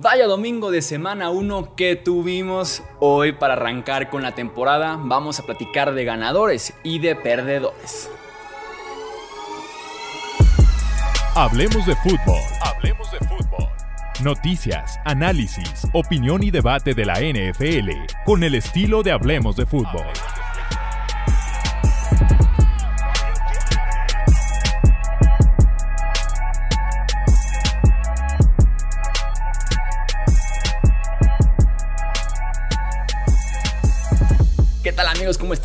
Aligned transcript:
Vaya 0.00 0.26
domingo 0.26 0.70
de 0.70 0.80
semana 0.80 1.28
1 1.28 1.76
que 1.76 1.96
tuvimos 1.96 2.82
hoy 2.98 3.32
para 3.32 3.52
arrancar 3.52 4.08
con 4.08 4.22
la 4.22 4.34
temporada. 4.34 4.98
Vamos 4.98 5.38
a 5.38 5.42
platicar 5.42 5.92
de 5.92 6.04
ganadores 6.06 6.72
y 6.82 6.98
de 6.98 7.14
perdedores. 7.14 8.10
Hablemos 11.34 11.84
de 11.84 11.94
fútbol. 11.96 12.40
Hablemos 12.62 13.12
de 13.12 13.18
fútbol. 13.18 13.68
Noticias, 14.24 14.98
análisis, 15.04 15.86
opinión 15.92 16.42
y 16.42 16.50
debate 16.50 16.94
de 16.94 17.04
la 17.04 17.20
NFL 17.20 17.90
con 18.24 18.44
el 18.44 18.54
estilo 18.54 19.02
de 19.02 19.12
Hablemos 19.12 19.56
de 19.56 19.66
fútbol. 19.66 20.06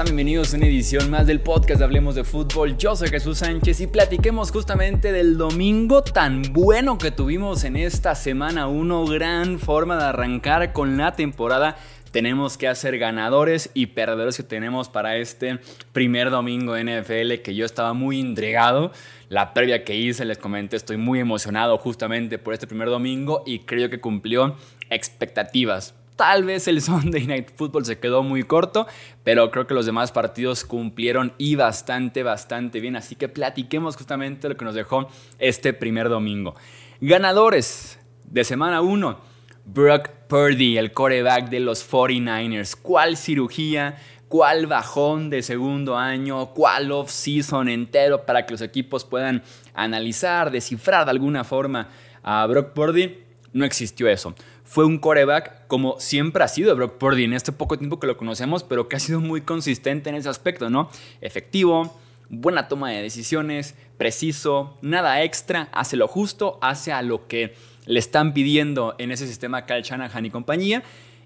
Bienvenidos 0.07 0.53
a 0.53 0.57
una 0.57 0.67
edición 0.67 1.09
más 1.09 1.27
del 1.27 1.41
podcast 1.41 1.79
de 1.79 1.84
Hablemos 1.84 2.15
de 2.15 2.23
Fútbol. 2.23 2.77
Yo 2.77 2.95
soy 2.95 3.09
Jesús 3.09 3.39
Sánchez 3.39 3.81
y 3.81 3.88
platiquemos 3.88 4.52
justamente 4.52 5.11
del 5.11 5.38
domingo 5.38 6.02
tan 6.02 6.43
bueno 6.53 6.98
que 6.98 7.11
tuvimos 7.11 7.65
en 7.65 7.75
esta 7.75 8.15
semana 8.15 8.70
1. 8.70 9.05
Gran 9.07 9.59
forma 9.59 9.98
de 9.98 10.05
arrancar 10.05 10.71
con 10.71 10.95
la 10.95 11.12
temporada. 11.12 11.75
Tenemos 12.12 12.57
que 12.57 12.70
hacer 12.70 12.98
ganadores 12.98 13.70
y 13.73 13.88
perdedores 13.88 14.38
que 14.38 14.43
tenemos 14.43 14.88
para 14.88 15.17
este 15.17 15.59
primer 15.91 16.29
domingo 16.29 16.73
de 16.76 16.85
NFL 16.85 17.43
que 17.43 17.53
yo 17.53 17.65
estaba 17.65 17.91
muy 17.91 18.17
intrigado. 18.17 18.93
La 19.27 19.53
previa 19.53 19.84
que 19.84 19.98
hice, 19.98 20.23
les 20.23 20.37
comenté, 20.37 20.77
estoy 20.77 20.95
muy 20.95 21.20
emocionado 21.20 21.77
justamente 21.77 22.39
por 22.39 22.53
este 22.53 22.65
primer 22.65 22.87
domingo 22.87 23.43
y 23.45 23.59
creo 23.59 23.89
que 23.89 23.99
cumplió 23.99 24.55
expectativas 24.89 25.96
Tal 26.18 26.43
vez 26.43 26.68
el 26.68 26.82
Sunday 26.82 27.26
Night 27.27 27.51
Football 27.55 27.85
se 27.85 27.99
quedó 27.99 28.23
muy 28.23 28.43
corto, 28.43 28.87
pero 29.23 29.49
creo 29.51 29.68
que 29.68 29.76
los 29.76 29.85
demás 29.85 30.12
partidos 30.12 30.65
cumplieron 30.65 31.32
y 31.37 31.55
bastante, 31.55 32.23
bastante 32.23 32.82
bien. 32.82 32.98
Así 32.98 33.15
que 33.15 33.29
platiquemos 33.29 33.96
justamente 33.96 34.49
lo 34.49 34.57
que 34.57 34.65
nos 34.65 34.76
dejó 34.76 35.07
este 35.40 35.73
primer 35.73 36.10
domingo. 36.10 36.55
Ganadores 36.99 37.99
de 38.26 38.43
semana 38.43 38.82
1. 38.82 39.38
Brock 39.65 40.10
Purdy, 40.27 40.77
el 40.77 40.91
coreback 40.91 41.49
de 41.49 41.60
los 41.60 41.90
49ers. 41.90 42.76
¿Cuál 42.82 43.15
cirugía? 43.15 43.98
¿Cuál 44.27 44.65
bajón 44.65 45.29
de 45.29 45.43
segundo 45.43 45.98
año? 45.98 46.48
¿Cuál 46.54 46.91
off-season 46.91 47.70
entero 47.70 48.26
para 48.26 48.45
que 48.45 48.54
los 48.54 48.62
equipos 48.62 49.05
puedan 49.05 49.43
analizar, 49.73 50.51
descifrar 50.51 51.05
de 51.05 51.12
alguna 51.12 51.43
forma 51.43 51.90
a 52.23 52.45
Brock 52.48 52.73
Purdy? 52.73 53.23
No 53.54 53.65
existió 53.65 54.07
eso 54.07 54.34
fue 54.68 54.84
un 54.84 54.98
coreback 54.98 55.65
como 55.68 55.98
siempre 55.98 56.43
ha 56.43 56.48
sido 56.49 56.76
Brock 56.76 56.98
Purdy 56.98 57.23
en 57.23 57.32
este 57.32 57.54
poco 57.54 57.77
tiempo 57.77 58.01
que 58.01 58.07
lo 58.07 58.18
conocemos, 58.18 58.65
pero 58.65 58.90
que 58.90 58.98
ha 58.98 58.99
sido 58.99 59.21
muy 59.21 59.41
consistente 59.41 60.10
en 60.10 60.15
ese 60.15 60.27
aspecto, 60.27 60.70
¿no? 60.70 60.90
Efectivo, 61.21 61.98
buena 62.29 62.68
toma 62.68 62.91
de 62.91 63.01
decisiones, 63.01 63.76
preciso, 63.98 64.78
nada 64.81 65.23
extra, 65.23 65.69
hace 65.72 65.95
lo 65.95 66.09
justo, 66.09 66.59
hace 66.62 66.91
a 66.91 67.01
lo 67.01 67.28
que 67.29 67.56
le 67.85 67.97
están 67.97 68.34
pidiendo 68.34 68.95
en 68.97 69.12
ese 69.12 69.25
sistema 69.25 69.66
Kyle 69.66 69.84
Shanahan 69.84 70.25
y 70.25 70.31
compañía, 70.31 70.84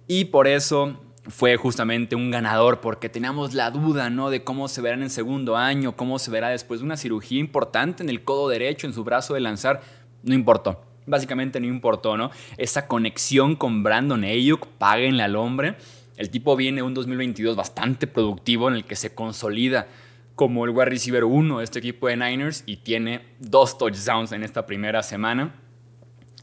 y 0.08 0.26
por 0.26 0.48
eso 0.48 1.02
fue 1.28 1.58
justamente 1.58 2.16
un 2.16 2.30
ganador, 2.30 2.80
porque 2.80 3.10
teníamos 3.10 3.56
la 3.56 3.72
duda, 3.72 4.12
¿no? 4.12 4.30
De 4.30 4.44
cómo 4.44 4.68
se 4.68 4.82
verá 4.82 5.02
en 5.02 5.10
segundo 5.10 5.58
año, 5.58 5.96
cómo 5.96 6.20
se 6.20 6.30
verá 6.30 6.50
después 6.50 6.82
de 6.82 6.86
una 6.86 6.96
cirugía 6.96 7.40
importante 7.40 8.04
en 8.04 8.10
el 8.10 8.24
codo 8.24 8.50
derecho, 8.50 8.86
en 8.86 8.94
su 8.94 9.04
brazo 9.04 9.34
de 9.34 9.40
lanzar, 9.40 9.82
no 10.22 10.36
importó 10.36 10.91
básicamente 11.06 11.60
no 11.60 11.68
importó, 11.68 12.18
¿no? 12.18 12.32
Esa 12.58 12.88
conexión 12.88 13.56
con 13.56 13.84
Brandon 13.84 14.24
Ayuk, 14.24 14.68
páguenle 14.78 15.24
al 15.24 15.36
hombre. 15.36 15.76
El 16.18 16.30
tipo 16.30 16.56
viene 16.56 16.84
un 16.84 16.94
2022 16.94 17.56
bastante 17.56 18.08
productivo 18.08 18.68
en 18.68 18.76
el 18.76 18.86
que 18.86 18.96
se 18.96 19.14
consolida 19.14 19.88
como 20.36 20.66
el 20.66 20.72
wide 20.72 20.86
receiver 20.86 21.24
1 21.24 21.60
de 21.60 21.64
este 21.64 21.80
equipo 21.80 22.08
de 22.08 22.18
Niners 22.18 22.64
y 22.66 22.78
tiene 22.78 23.26
dos 23.40 23.78
touchdowns 23.78 24.32
en 24.32 24.44
esta 24.44 24.66
primera 24.66 25.04
semana. 25.04 25.56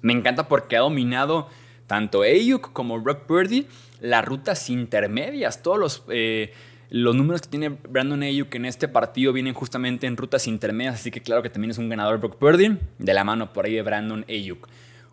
Me 0.02 0.12
encanta 0.12 0.48
porque 0.48 0.76
ha 0.76 0.80
dominado 0.80 1.48
tanto 1.86 2.22
Ayuk 2.22 2.72
como 2.72 3.00
Brock 3.00 3.26
Purdy 3.26 3.66
las 4.00 4.24
rutas 4.24 4.70
intermedias, 4.70 5.62
todos 5.62 5.78
los... 5.78 6.04
Eh, 6.08 6.52
los 6.90 7.14
números 7.14 7.42
que 7.42 7.48
tiene 7.48 7.68
Brandon 7.68 8.22
Ayuk 8.22 8.54
en 8.54 8.64
este 8.64 8.88
partido 8.88 9.32
vienen 9.32 9.54
justamente 9.54 10.06
en 10.06 10.16
rutas 10.16 10.46
intermedias, 10.46 10.94
así 10.94 11.10
que 11.10 11.20
claro 11.20 11.42
que 11.42 11.50
también 11.50 11.70
es 11.70 11.78
un 11.78 11.88
ganador 11.88 12.18
Brock 12.18 12.36
Purdy, 12.36 12.78
de 12.98 13.14
la 13.14 13.24
mano 13.24 13.52
por 13.52 13.66
ahí 13.66 13.74
de 13.74 13.82
Brandon 13.82 14.24
Ayuk. 14.28 14.68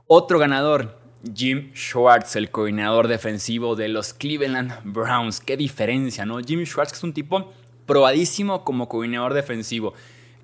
Otro 0.08 0.40
ganador, 0.40 0.98
Jim 1.34 1.72
Schwartz, 1.74 2.36
el 2.36 2.50
coordinador 2.50 3.08
defensivo 3.08 3.76
de 3.76 3.90
los 3.90 4.14
Cleveland 4.14 4.74
Browns. 4.84 5.40
Qué 5.42 5.58
diferencia, 5.58 6.26
¿no? 6.26 6.40
Jim 6.40 6.64
Schwartz 6.64 6.94
es 6.94 7.04
un 7.04 7.14
tipo 7.14 7.52
probadísimo 7.86 8.64
como 8.64 8.88
coordinador 8.88 9.34
defensivo. 9.34 9.94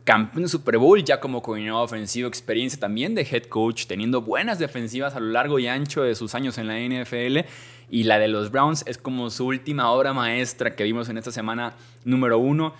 Campeón 0.03 0.43
de 0.43 0.49
Super 0.49 0.79
Bowl 0.79 1.03
ya 1.03 1.19
como 1.19 1.41
coordinador 1.41 1.83
ofensivo, 1.83 2.27
experiencia 2.27 2.79
también 2.79 3.13
de 3.13 3.21
head 3.21 3.43
coach, 3.43 3.85
teniendo 3.85 4.21
buenas 4.21 4.57
defensivas 4.59 5.15
a 5.15 5.19
lo 5.19 5.27
largo 5.27 5.59
y 5.59 5.67
ancho 5.67 6.01
de 6.01 6.15
sus 6.15 6.33
años 6.33 6.57
en 6.57 6.67
la 6.67 6.79
NFL 6.79 7.47
y 7.91 8.03
la 8.05 8.17
de 8.17 8.29
los 8.29 8.51
Browns 8.51 8.83
es 8.87 8.97
como 8.97 9.29
su 9.29 9.45
última 9.45 9.91
obra 9.91 10.13
maestra 10.13 10.75
que 10.75 10.85
vimos 10.85 11.09
en 11.09 11.17
esta 11.17 11.31
semana 11.31 11.73
número 12.05 12.39
uno. 12.39 12.73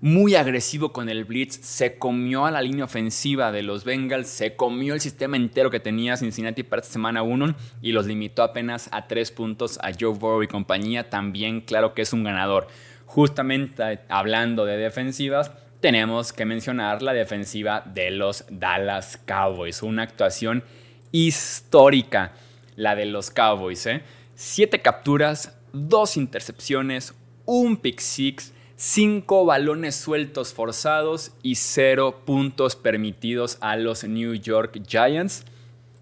Muy 0.00 0.36
agresivo 0.36 0.92
con 0.92 1.08
el 1.08 1.24
blitz, 1.24 1.58
se 1.60 1.98
comió 1.98 2.44
a 2.44 2.52
la 2.52 2.62
línea 2.62 2.84
ofensiva 2.84 3.50
de 3.50 3.62
los 3.62 3.82
Bengals, 3.82 4.28
se 4.28 4.54
comió 4.54 4.94
el 4.94 5.00
sistema 5.00 5.36
entero 5.36 5.70
que 5.70 5.80
tenía 5.80 6.16
Cincinnati 6.16 6.62
para 6.62 6.82
esta 6.82 6.92
semana 6.92 7.22
1 7.22 7.56
y 7.82 7.90
los 7.90 8.06
limitó 8.06 8.44
apenas 8.44 8.88
a 8.92 9.08
tres 9.08 9.32
puntos 9.32 9.76
a 9.82 9.90
Joe 9.98 10.16
Burrow 10.16 10.44
y 10.44 10.46
compañía. 10.46 11.10
También 11.10 11.62
claro 11.62 11.94
que 11.94 12.02
es 12.02 12.12
un 12.12 12.22
ganador. 12.22 12.68
Justamente 13.06 14.00
hablando 14.08 14.66
de 14.66 14.76
defensivas, 14.76 15.50
tenemos 15.80 16.32
que 16.32 16.44
mencionar 16.44 17.02
la 17.02 17.12
defensiva 17.12 17.82
de 17.84 18.10
los 18.10 18.44
Dallas 18.50 19.16
Cowboys. 19.26 19.82
Una 19.82 20.02
actuación 20.02 20.62
histórica, 21.10 22.32
la 22.76 22.94
de 22.94 23.06
los 23.06 23.30
Cowboys. 23.30 23.86
¿eh? 23.86 24.02
Siete 24.40 24.80
capturas, 24.80 25.58
dos 25.72 26.16
intercepciones, 26.16 27.12
un 27.44 27.76
pick 27.76 27.98
six, 27.98 28.52
cinco 28.76 29.44
balones 29.44 29.96
sueltos 29.96 30.54
forzados 30.54 31.32
y 31.42 31.56
cero 31.56 32.22
puntos 32.24 32.76
permitidos 32.76 33.58
a 33.60 33.74
los 33.74 34.04
New 34.04 34.34
York 34.34 34.80
Giants. 34.86 35.44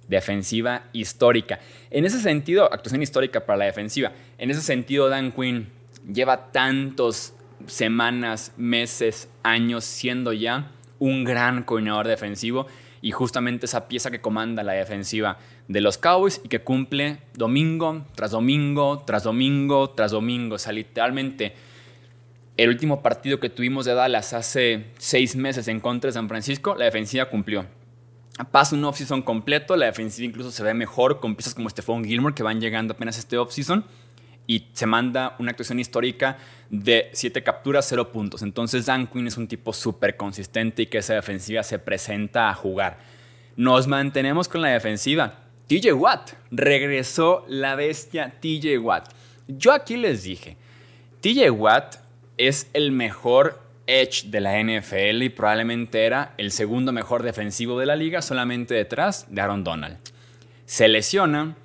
Defensiva 0.06 0.84
histórica. 0.92 1.60
En 1.90 2.04
ese 2.04 2.20
sentido, 2.20 2.70
actuación 2.70 3.02
histórica 3.02 3.46
para 3.46 3.56
la 3.56 3.64
defensiva. 3.64 4.12
En 4.36 4.50
ese 4.50 4.60
sentido, 4.60 5.08
Dan 5.08 5.32
Quinn 5.32 5.70
lleva 6.06 6.52
tantos 6.52 7.32
semanas, 7.66 8.52
meses, 8.58 9.30
años 9.44 9.86
siendo 9.86 10.34
ya 10.34 10.72
un 10.98 11.24
gran 11.24 11.62
coordinador 11.62 12.06
defensivo 12.06 12.66
y 13.00 13.12
justamente 13.12 13.64
esa 13.64 13.88
pieza 13.88 14.10
que 14.10 14.20
comanda 14.20 14.62
la 14.62 14.72
defensiva 14.74 15.38
de 15.68 15.80
los 15.80 15.98
Cowboys 15.98 16.40
y 16.44 16.48
que 16.48 16.60
cumple 16.60 17.18
domingo 17.34 18.04
tras 18.14 18.30
domingo, 18.30 19.02
tras 19.06 19.24
domingo, 19.24 19.90
tras 19.90 20.12
domingo. 20.12 20.56
O 20.56 20.58
sea, 20.58 20.72
literalmente 20.72 21.54
el 22.56 22.70
último 22.70 23.02
partido 23.02 23.38
que 23.38 23.50
tuvimos 23.50 23.84
de 23.84 23.94
Dallas 23.94 24.32
hace 24.32 24.86
seis 24.98 25.36
meses 25.36 25.68
en 25.68 25.80
contra 25.80 26.08
de 26.08 26.14
San 26.14 26.28
Francisco, 26.28 26.74
la 26.74 26.86
defensiva 26.86 27.26
cumplió. 27.26 27.66
Pasa 28.50 28.76
un 28.76 28.84
offseason 28.84 29.22
completo, 29.22 29.76
la 29.76 29.86
defensiva 29.86 30.26
incluso 30.26 30.50
se 30.50 30.62
ve 30.62 30.74
mejor 30.74 31.20
con 31.20 31.36
piezas 31.36 31.54
como 31.54 31.70
Stephon 31.70 32.04
Gilmore 32.04 32.34
que 32.34 32.42
van 32.42 32.60
llegando 32.60 32.94
apenas 32.94 33.18
este 33.18 33.38
offseason 33.38 33.84
y 34.46 34.68
se 34.72 34.86
manda 34.86 35.36
una 35.38 35.50
actuación 35.50 35.80
histórica 35.80 36.38
de 36.70 37.10
siete 37.12 37.42
capturas, 37.42 37.86
cero 37.88 38.12
puntos. 38.12 38.42
Entonces 38.42 38.86
Dan 38.86 39.06
Quinn 39.06 39.26
es 39.26 39.36
un 39.36 39.48
tipo 39.48 39.72
súper 39.72 40.16
consistente 40.16 40.82
y 40.82 40.86
que 40.86 40.98
esa 40.98 41.14
defensiva 41.14 41.62
se 41.62 41.78
presenta 41.78 42.48
a 42.48 42.54
jugar. 42.54 42.98
Nos 43.56 43.86
mantenemos 43.86 44.48
con 44.48 44.62
la 44.62 44.68
defensiva. 44.68 45.45
TJ 45.66 45.92
Watt. 45.94 46.32
Regresó 46.50 47.44
la 47.48 47.74
bestia 47.74 48.32
TJ 48.40 48.78
Watt. 48.78 49.10
Yo 49.48 49.72
aquí 49.72 49.96
les 49.96 50.22
dije, 50.22 50.56
TJ 51.20 51.50
Watt 51.50 51.96
es 52.36 52.68
el 52.72 52.92
mejor 52.92 53.60
edge 53.86 54.26
de 54.26 54.40
la 54.40 54.62
NFL 54.62 55.22
y 55.22 55.28
probablemente 55.28 56.04
era 56.04 56.34
el 56.38 56.52
segundo 56.52 56.92
mejor 56.92 57.22
defensivo 57.22 57.78
de 57.78 57.86
la 57.86 57.96
liga, 57.96 58.22
solamente 58.22 58.74
detrás 58.74 59.26
de 59.28 59.40
Aaron 59.40 59.64
Donald. 59.64 59.98
Se 60.66 60.88
lesiona. 60.88 61.56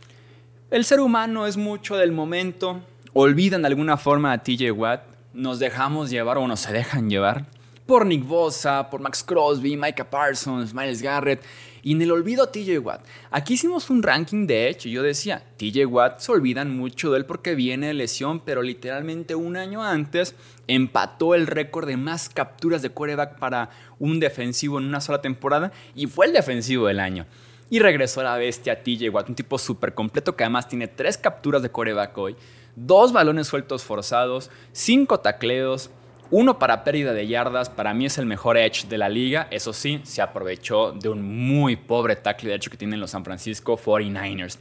El 0.69 0.85
ser 0.85 0.99
humano 0.99 1.45
es 1.45 1.57
mucho 1.57 1.97
del 1.97 2.11
momento. 2.11 2.81
Olvidan 3.13 3.61
de 3.61 3.67
alguna 3.67 3.97
forma 3.97 4.31
a 4.31 4.41
TJ 4.41 4.71
Watt. 4.71 5.03
Nos 5.33 5.59
dejamos 5.59 6.09
llevar 6.09 6.37
o 6.37 6.47
nos 6.47 6.61
se 6.61 6.73
dejan 6.73 7.09
llevar 7.09 7.45
por 7.91 8.05
Nick 8.05 8.25
Bosa, 8.25 8.89
por 8.89 9.01
Max 9.01 9.21
Crosby, 9.21 9.75
Micah 9.75 10.09
Parsons, 10.09 10.73
Miles 10.73 11.01
Garrett 11.01 11.43
y 11.83 11.93
en 11.93 12.01
el 12.01 12.11
olvido 12.11 12.49
TJ 12.49 12.79
Watt. 12.79 13.05
Aquí 13.29 13.53
hicimos 13.53 13.89
un 13.89 14.03
ranking 14.03 14.47
de 14.47 14.69
hecho 14.69 14.89
y 14.89 14.91
yo 14.91 15.03
decía, 15.03 15.43
TJ 15.57 15.85
Watt 15.85 16.19
se 16.19 16.31
olvidan 16.31 16.75
mucho 16.75 17.11
de 17.11 17.19
él 17.19 17.25
porque 17.25 17.55
viene 17.55 17.87
de 17.87 17.93
lesión, 17.93 18.39
pero 18.39 18.61
literalmente 18.61 19.35
un 19.35 19.57
año 19.57 19.83
antes 19.83 20.35
empató 20.67 21.35
el 21.35 21.47
récord 21.47 21.87
de 21.87 21.97
más 21.97 22.29
capturas 22.29 22.81
de 22.81 22.89
quarterback 22.89 23.39
para 23.39 23.69
un 23.99 24.19
defensivo 24.19 24.79
en 24.79 24.85
una 24.85 25.01
sola 25.01 25.21
temporada 25.21 25.71
y 25.95 26.07
fue 26.07 26.27
el 26.27 26.33
defensivo 26.33 26.87
del 26.87 26.99
año. 26.99 27.25
Y 27.69 27.79
regresó 27.79 28.21
la 28.21 28.35
bestia 28.35 28.83
TJ 28.83 29.09
Watt, 29.09 29.29
un 29.29 29.35
tipo 29.35 29.57
súper 29.57 29.93
completo 29.93 30.35
que 30.35 30.43
además 30.43 30.67
tiene 30.67 30.87
tres 30.87 31.17
capturas 31.17 31.61
de 31.61 31.71
coreback 31.71 32.17
hoy, 32.17 32.35
dos 32.75 33.13
balones 33.13 33.47
sueltos 33.47 33.83
forzados, 33.83 34.49
cinco 34.73 35.21
tacleos, 35.21 35.89
uno 36.31 36.57
para 36.57 36.83
pérdida 36.85 37.13
de 37.13 37.27
yardas, 37.27 37.69
para 37.69 37.93
mí 37.93 38.05
es 38.05 38.17
el 38.17 38.25
mejor 38.25 38.57
edge 38.57 38.87
de 38.87 38.97
la 38.97 39.09
liga. 39.09 39.47
Eso 39.51 39.73
sí, 39.73 39.99
se 40.03 40.21
aprovechó 40.21 40.93
de 40.93 41.09
un 41.09 41.21
muy 41.21 41.75
pobre 41.75 42.15
tackle 42.15 42.49
de 42.49 42.55
hecho 42.55 42.71
que 42.71 42.77
tienen 42.77 43.01
los 43.01 43.11
San 43.11 43.25
Francisco 43.25 43.77
49ers. 43.77 44.57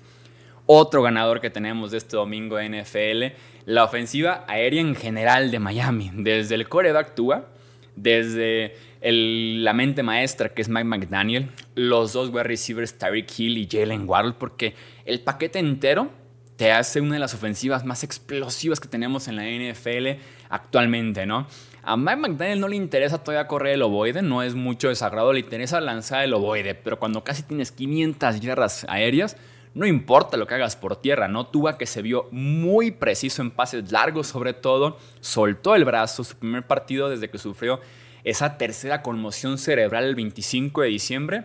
Otro 0.67 1.02
ganador 1.02 1.40
que 1.40 1.49
tenemos 1.49 1.93
de 1.93 1.99
este 1.99 2.17
domingo 2.17 2.61
NFL, 2.61 3.37
la 3.67 3.84
ofensiva 3.84 4.44
aérea 4.49 4.81
en 4.81 4.94
general 4.96 5.50
de 5.50 5.58
Miami. 5.61 6.11
Desde 6.12 6.56
el 6.56 6.69
coreback 6.69 7.14
Tua, 7.14 7.49
desde 7.94 8.76
la 9.00 9.73
mente 9.73 10.02
maestra 10.02 10.50
que 10.50 10.62
es 10.62 10.69
Mike 10.69 10.84
McDaniel, 10.84 11.50
los 11.75 12.12
dos 12.12 12.31
wide 12.31 12.44
receivers 12.44 12.99
Tyreek 12.99 13.31
Hill 13.38 13.58
y 13.58 13.69
Jalen 13.70 14.08
Waddle, 14.08 14.34
porque 14.38 14.75
el 15.05 15.20
paquete 15.20 15.58
entero 15.58 16.11
te 16.60 16.72
hace 16.72 17.00
una 17.00 17.14
de 17.14 17.20
las 17.20 17.32
ofensivas 17.32 17.86
más 17.86 18.04
explosivas 18.04 18.80
que 18.80 18.86
tenemos 18.86 19.28
en 19.28 19.36
la 19.36 19.44
NFL 19.44 20.20
actualmente, 20.50 21.24
¿no? 21.24 21.46
A 21.82 21.96
Mike 21.96 22.16
McDaniel 22.16 22.60
no 22.60 22.68
le 22.68 22.76
interesa 22.76 23.24
todavía 23.24 23.46
correr 23.48 23.76
el 23.76 23.82
ovoide, 23.82 24.20
no 24.20 24.42
es 24.42 24.54
mucho 24.54 24.88
desagrado, 24.90 25.32
le 25.32 25.40
interesa 25.40 25.80
lanzar 25.80 26.22
el 26.22 26.34
ovoide, 26.34 26.74
pero 26.74 26.98
cuando 26.98 27.24
casi 27.24 27.44
tienes 27.44 27.72
500 27.72 28.40
yardas 28.40 28.84
aéreas, 28.90 29.38
no 29.72 29.86
importa 29.86 30.36
lo 30.36 30.46
que 30.46 30.52
hagas 30.52 30.76
por 30.76 30.96
tierra, 30.96 31.28
¿no? 31.28 31.46
Tuva 31.46 31.78
que 31.78 31.86
se 31.86 32.02
vio 32.02 32.28
muy 32.30 32.90
preciso 32.90 33.40
en 33.40 33.52
pases 33.52 33.90
largos 33.90 34.26
sobre 34.26 34.52
todo, 34.52 34.98
soltó 35.20 35.74
el 35.74 35.86
brazo, 35.86 36.24
su 36.24 36.36
primer 36.36 36.66
partido 36.66 37.08
desde 37.08 37.30
que 37.30 37.38
sufrió 37.38 37.80
esa 38.22 38.58
tercera 38.58 39.00
conmoción 39.00 39.56
cerebral 39.56 40.04
el 40.04 40.14
25 40.14 40.82
de 40.82 40.88
diciembre, 40.88 41.44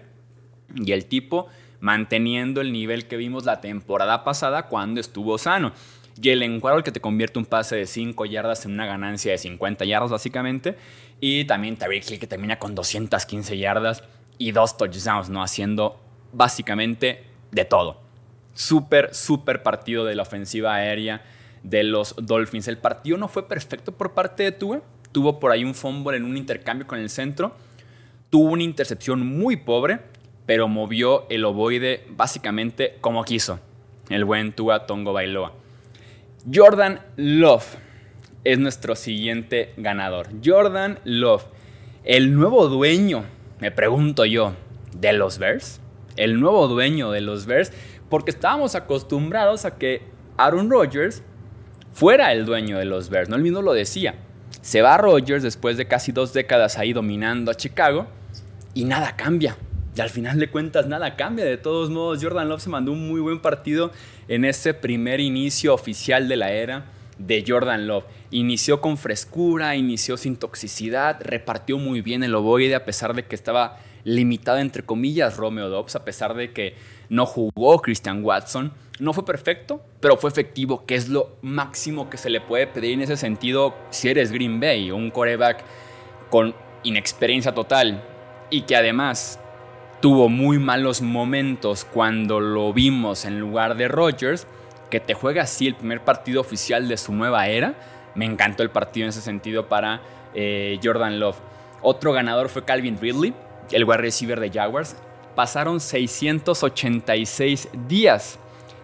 y 0.75 0.91
el 0.91 1.06
tipo 1.06 1.47
manteniendo 1.85 2.61
el 2.61 2.71
nivel 2.71 3.05
que 3.05 3.15
vimos 3.15 3.45
la 3.45 3.61
temporada 3.61 4.23
pasada 4.23 4.63
cuando 4.65 4.99
estuvo 4.99 5.37
sano. 5.37 5.71
Y 6.19 6.29
el 6.29 6.41
encuadro 6.41 6.83
que 6.83 6.91
te 6.91 6.99
convierte 6.99 7.37
un 7.37 7.45
pase 7.45 7.75
de 7.75 7.85
5 7.85 8.25
yardas 8.25 8.65
en 8.65 8.71
una 8.71 8.87
ganancia 8.87 9.31
de 9.31 9.37
50 9.37 9.85
yardas 9.85 10.09
básicamente. 10.09 10.77
Y 11.21 11.45
también 11.45 11.77
Tyreek 11.77 12.09
Hill 12.09 12.19
que 12.19 12.25
termina 12.25 12.57
con 12.57 12.73
215 12.73 13.59
yardas 13.59 14.03
y 14.39 14.51
dos 14.51 14.77
touchdowns, 14.77 15.29
¿no? 15.29 15.43
Haciendo 15.43 16.01
básicamente 16.33 17.23
de 17.51 17.65
todo. 17.65 18.01
Súper, 18.55 19.13
súper 19.13 19.61
partido 19.61 20.05
de 20.05 20.15
la 20.15 20.23
ofensiva 20.23 20.73
aérea 20.73 21.21
de 21.61 21.83
los 21.83 22.15
Dolphins. 22.17 22.67
El 22.67 22.79
partido 22.79 23.17
no 23.17 23.27
fue 23.27 23.47
perfecto 23.47 23.91
por 23.91 24.15
parte 24.15 24.41
de 24.41 24.51
Tua. 24.51 24.81
Tuvo 25.11 25.39
por 25.39 25.51
ahí 25.51 25.63
un 25.63 25.75
fumble 25.75 26.17
en 26.17 26.25
un 26.25 26.35
intercambio 26.35 26.87
con 26.87 26.97
el 26.97 27.11
centro. 27.11 27.55
Tuvo 28.31 28.49
una 28.49 28.63
intercepción 28.63 29.23
muy 29.23 29.57
pobre 29.57 30.14
pero 30.45 30.68
movió 30.68 31.25
el 31.30 31.45
ovoide 31.45 32.06
básicamente 32.09 32.97
como 33.01 33.24
quiso. 33.24 33.59
El 34.09 34.25
buen 34.25 34.53
Tua 34.53 34.86
Tongo 34.86 35.13
Bailoa. 35.13 35.53
Jordan 36.53 37.00
Love 37.15 37.77
es 38.44 38.59
nuestro 38.59 38.95
siguiente 38.95 39.74
ganador. 39.77 40.27
Jordan 40.44 41.00
Love, 41.03 41.45
el 42.03 42.36
nuevo 42.36 42.68
dueño, 42.68 43.25
me 43.59 43.71
pregunto 43.71 44.25
yo, 44.25 44.53
de 44.95 45.13
los 45.13 45.39
Bears. 45.39 45.81
El 46.15 46.39
nuevo 46.39 46.68
dueño 46.68 47.12
de 47.12 47.21
los 47.21 47.45
Bears, 47.45 47.74
porque 48.09 48.31
estábamos 48.31 48.75
acostumbrados 48.75 49.65
a 49.65 49.77
que 49.77 50.03
Aaron 50.38 50.69
Rodgers 50.69 51.24
fuera 51.94 52.31
el 52.31 52.45
dueño 52.45 52.77
de 52.77 52.86
los 52.86 53.09
Bears, 53.09 53.27
no 53.27 53.36
el 53.36 53.42
mismo 53.42 53.62
lo 53.62 53.74
decía. 53.74 54.15
Se 54.62 54.81
va 54.81 54.97
Rodgers 54.97 55.44
después 55.44 55.77
de 55.77 55.88
casi 55.88 56.12
dos 56.12 56.33
décadas 56.33 56.77
ahí 56.77 56.94
dominando 56.94 57.51
a 57.51 57.56
Chicago 57.56 58.07
y 58.74 58.86
nada 58.86 59.15
cambia. 59.15 59.57
Y 59.95 60.01
al 60.01 60.09
final 60.09 60.39
de 60.39 60.50
cuentas 60.50 60.88
nada 60.88 61.15
cambia. 61.15 61.45
De 61.45 61.57
todos 61.57 61.89
modos, 61.89 62.19
Jordan 62.21 62.50
Love 62.50 62.62
se 62.62 62.69
mandó 62.69 62.92
un 62.92 63.07
muy 63.07 63.21
buen 63.21 63.39
partido 63.39 63.92
en 64.27 64.44
ese 64.44 64.74
primer 64.74 65.21
inicio 65.21 65.74
oficial 65.74 66.27
de 66.27 66.36
la 66.36 66.51
era 66.51 66.86
de 67.18 67.45
Jordan 67.47 67.88
Love. 67.88 68.03
Inició 68.31 68.81
con 68.81 68.97
frescura, 68.97 69.75
inició 69.77 70.18
sin 70.18 70.36
toxicidad, 70.36 71.21
repartió 71.21 71.77
muy 71.77 72.01
bien 72.01 72.24
el 72.24 72.36
ovoide 72.36 72.75
a 72.75 72.83
pesar 72.83 73.13
de 73.15 73.25
que 73.25 73.36
estaba 73.36 73.77
limitado 74.03 74.59
entre 74.59 74.83
comillas 74.83 75.38
Romeo 75.38 75.69
Dobbs, 75.69 75.95
a 75.95 76.03
pesar 76.03 76.36
de 76.36 76.51
que 76.51 76.75
no 77.07 77.25
jugó 77.25 77.81
Christian 77.81 78.24
Watson. 78.24 78.74
No 79.00 79.13
fue 79.13 79.25
perfecto, 79.25 79.81
pero 80.01 80.18
fue 80.18 80.30
efectivo, 80.30 80.86
que 80.86 80.95
es 80.95 81.07
lo 81.07 81.38
máximo 81.42 82.09
que 82.09 82.18
se 82.18 82.30
le 82.30 82.42
puede 82.42 82.68
pedir 82.68 82.94
en 82.94 83.01
ese 83.01 83.18
sentido 83.18 83.75
si 83.92 84.09
eres 84.09 84.31
Green 84.31 84.59
Bay, 84.59 84.92
un 84.92 85.09
coreback 85.09 85.63
con 86.30 86.53
inexperiencia 86.83 87.53
total 87.53 88.03
y 88.50 88.62
que 88.62 88.75
además 88.75 89.39
tuvo 90.01 90.30
muy 90.30 90.59
malos 90.59 91.01
momentos 91.01 91.86
cuando 91.86 92.39
lo 92.39 92.74
vimos 92.74 93.25
en 93.25 93.39
lugar 93.39 93.75
de 93.75 93.88
Rodgers, 93.88 94.47
que 94.89 95.00
te 95.00 95.13
juega 95.13 95.44
así 95.44 95.68
el 95.68 95.75
primer 95.75 96.01
partido 96.01 96.42
oficial 96.42 96.88
de 96.88 96.97
su 96.97 97.13
nueva 97.13 97.47
era. 97.47 97.75
Me 98.13 98.25
encantó 98.25 98.63
el 98.63 98.69
partido 98.69 99.06
en 99.06 99.09
ese 99.09 99.21
sentido 99.21 99.68
para 99.68 100.01
eh, 100.33 100.80
Jordan 100.83 101.19
Love. 101.19 101.38
Otro 101.81 102.13
ganador 102.13 102.50
fue 102.50 102.65
Calvin 102.65 103.00
Ridley, 103.00 103.33
el 103.71 103.83
wide 103.83 103.97
receiver 103.97 104.39
de 104.39 104.51
Jaguars. 104.51 104.95
Pasaron 105.36 105.80
686 105.80 107.69
días 107.88 108.39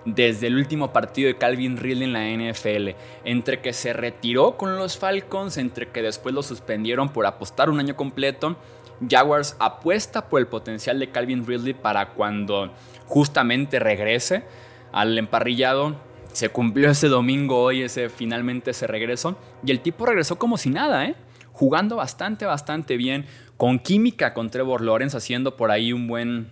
desde 0.06 0.48
el 0.48 0.56
último 0.56 0.92
partido 0.92 1.28
de 1.28 1.38
Calvin 1.38 1.78
Ridley 1.78 2.06
en 2.06 2.14
la 2.14 2.26
NFL, 2.26 2.90
entre 3.24 3.62
que 3.62 3.74
se 3.74 3.94
retiró 3.94 4.58
con 4.58 4.78
los 4.78 4.98
Falcons, 4.98 5.58
entre 5.58 5.90
que 5.90 6.02
después 6.02 6.34
lo 6.34 6.44
suspendieron 6.44 7.10
por 7.10 7.26
apostar 7.26 7.70
un 7.70 7.80
año 7.80 7.96
completo 7.96 8.58
Jaguars 9.08 9.56
apuesta 9.60 10.30
por 10.30 10.40
el 10.40 10.48
potencial 10.48 11.00
de 11.00 11.10
Calvin 11.10 11.46
Ridley 11.46 11.74
para 11.74 12.10
cuando 12.10 12.74
justamente 13.06 13.80
regrese 13.80 14.44
al 14.92 15.18
emparrillado. 15.18 15.96
Se 16.34 16.50
cumplió 16.50 16.90
ese 16.90 17.08
domingo 17.08 17.62
hoy, 17.62 17.82
ese 17.82 18.10
finalmente 18.10 18.72
ese 18.72 18.88
regreso. 18.88 19.38
Y 19.66 19.72
el 19.72 19.82
tipo 19.82 20.06
regresó 20.06 20.38
como 20.38 20.58
si 20.58 20.70
nada, 20.70 21.06
¿eh? 21.06 21.16
Jugando 21.52 21.98
bastante, 21.98 22.46
bastante 22.46 22.96
bien. 22.96 23.26
Con 23.58 23.80
química 23.80 24.34
con 24.34 24.50
Trevor 24.50 24.82
Lawrence, 24.82 25.18
haciendo 25.18 25.58
por 25.58 25.72
ahí 25.72 25.94
un 25.94 26.08
buen, 26.08 26.50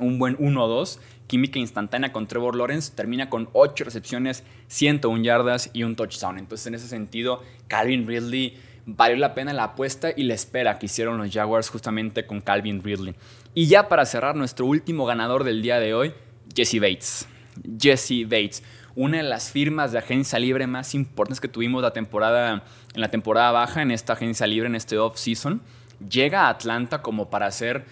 un 0.00 0.18
buen 0.18 0.36
1-2. 0.36 0.98
Química 1.26 1.58
instantánea 1.58 2.12
con 2.12 2.26
Trevor 2.26 2.56
Lawrence. 2.56 2.92
Termina 2.94 3.30
con 3.30 3.48
8 3.52 3.84
recepciones, 3.84 4.44
101 4.68 5.22
yardas 5.22 5.70
y 5.72 5.84
un 5.84 5.96
touchdown. 5.96 6.38
Entonces, 6.38 6.66
en 6.66 6.74
ese 6.74 6.88
sentido, 6.88 7.42
Calvin 7.68 8.06
Ridley 8.06 8.58
valió 8.96 9.16
la 9.16 9.34
pena 9.34 9.52
la 9.52 9.64
apuesta 9.64 10.10
y 10.16 10.24
la 10.24 10.34
espera 10.34 10.78
que 10.78 10.86
hicieron 10.86 11.18
los 11.18 11.32
Jaguars 11.32 11.70
justamente 11.70 12.26
con 12.26 12.40
Calvin 12.40 12.82
Ridley. 12.82 13.14
Y 13.54 13.66
ya 13.66 13.88
para 13.88 14.06
cerrar, 14.06 14.36
nuestro 14.36 14.66
último 14.66 15.06
ganador 15.06 15.44
del 15.44 15.62
día 15.62 15.78
de 15.78 15.94
hoy, 15.94 16.14
Jesse 16.54 16.80
Bates. 16.80 17.28
Jesse 17.78 18.24
Bates, 18.24 18.62
una 18.94 19.18
de 19.18 19.22
las 19.22 19.50
firmas 19.50 19.92
de 19.92 19.98
agencia 19.98 20.38
libre 20.38 20.66
más 20.66 20.94
importantes 20.94 21.40
que 21.40 21.48
tuvimos 21.48 21.82
la 21.82 21.92
temporada, 21.92 22.64
en 22.94 23.00
la 23.00 23.10
temporada 23.10 23.52
baja, 23.52 23.82
en 23.82 23.90
esta 23.90 24.14
agencia 24.14 24.46
libre, 24.46 24.68
en 24.68 24.74
este 24.74 24.98
off-season, 24.98 25.60
llega 26.08 26.42
a 26.42 26.50
Atlanta 26.50 27.02
como 27.02 27.30
para 27.30 27.50
ser 27.50 27.84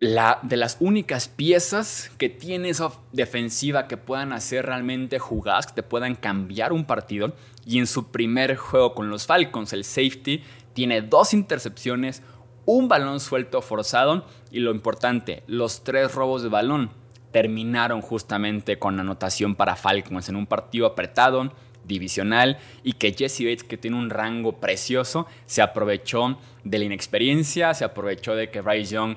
la, 0.00 0.38
de 0.42 0.56
las 0.56 0.78
únicas 0.80 1.28
piezas 1.28 2.10
que 2.16 2.30
tiene 2.30 2.70
esa 2.70 2.90
defensiva 3.12 3.86
que 3.86 3.98
puedan 3.98 4.32
hacer 4.32 4.64
realmente 4.64 5.18
jugadas, 5.18 5.66
que 5.66 5.74
te 5.74 5.82
puedan 5.82 6.14
cambiar 6.14 6.72
un 6.72 6.86
partido. 6.86 7.34
Y 7.66 7.78
en 7.78 7.86
su 7.86 8.10
primer 8.10 8.56
juego 8.56 8.94
con 8.94 9.10
los 9.10 9.26
Falcons, 9.26 9.74
el 9.74 9.84
safety 9.84 10.42
tiene 10.72 11.02
dos 11.02 11.34
intercepciones, 11.34 12.22
un 12.64 12.88
balón 12.88 13.20
suelto 13.20 13.60
forzado 13.60 14.26
y 14.50 14.60
lo 14.60 14.70
importante, 14.70 15.42
los 15.46 15.84
tres 15.84 16.14
robos 16.14 16.42
de 16.42 16.48
balón 16.48 16.90
terminaron 17.30 18.00
justamente 18.00 18.78
con 18.78 18.98
anotación 18.98 19.54
para 19.54 19.76
Falcons 19.76 20.28
en 20.28 20.36
un 20.36 20.46
partido 20.46 20.86
apretado, 20.86 21.52
divisional 21.84 22.58
y 22.82 22.94
que 22.94 23.12
Jesse 23.12 23.40
Bates, 23.40 23.64
que 23.64 23.76
tiene 23.76 23.96
un 23.96 24.10
rango 24.10 24.60
precioso, 24.60 25.26
se 25.46 25.62
aprovechó 25.62 26.38
de 26.64 26.78
la 26.78 26.84
inexperiencia, 26.84 27.74
se 27.74 27.84
aprovechó 27.84 28.34
de 28.34 28.50
que 28.50 28.60
Bryce 28.60 28.94
Young 28.94 29.16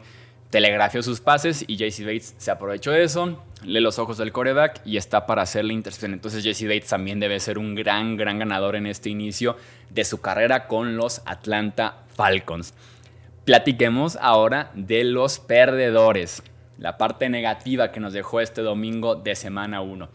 telegrafió 0.54 1.02
sus 1.02 1.20
pases 1.20 1.66
y 1.68 1.78
JC 1.78 2.06
Bates 2.06 2.36
se 2.38 2.52
aprovechó 2.52 2.92
de 2.92 3.02
eso, 3.04 3.44
lee 3.64 3.80
los 3.80 3.98
ojos 3.98 4.20
del 4.20 4.32
coreback 4.32 4.82
y 4.86 4.98
está 4.98 5.26
para 5.26 5.42
hacer 5.42 5.66
la 5.66 5.74
intercepción. 5.74 6.14
Entonces 6.14 6.44
JC 6.44 6.68
Bates 6.68 6.90
también 6.90 7.20
debe 7.20 7.40
ser 7.40 7.58
un 7.58 7.74
gran, 7.74 8.18
gran 8.18 8.38
ganador 8.38 8.76
en 8.76 8.86
este 8.86 9.10
inicio 9.10 9.58
de 9.90 10.04
su 10.04 10.22
carrera 10.22 10.68
con 10.68 10.96
los 10.96 11.24
Atlanta 11.26 12.04
Falcons. 12.16 12.76
Platiquemos 13.46 14.16
ahora 14.22 14.70
de 14.76 15.04
los 15.06 15.40
perdedores, 15.40 16.44
la 16.78 17.00
parte 17.00 17.30
negativa 17.30 17.92
que 17.92 18.00
nos 18.00 18.14
dejó 18.14 18.40
este 18.40 18.62
domingo 18.62 19.16
de 19.16 19.34
semana 19.34 19.82
1. 19.82 20.08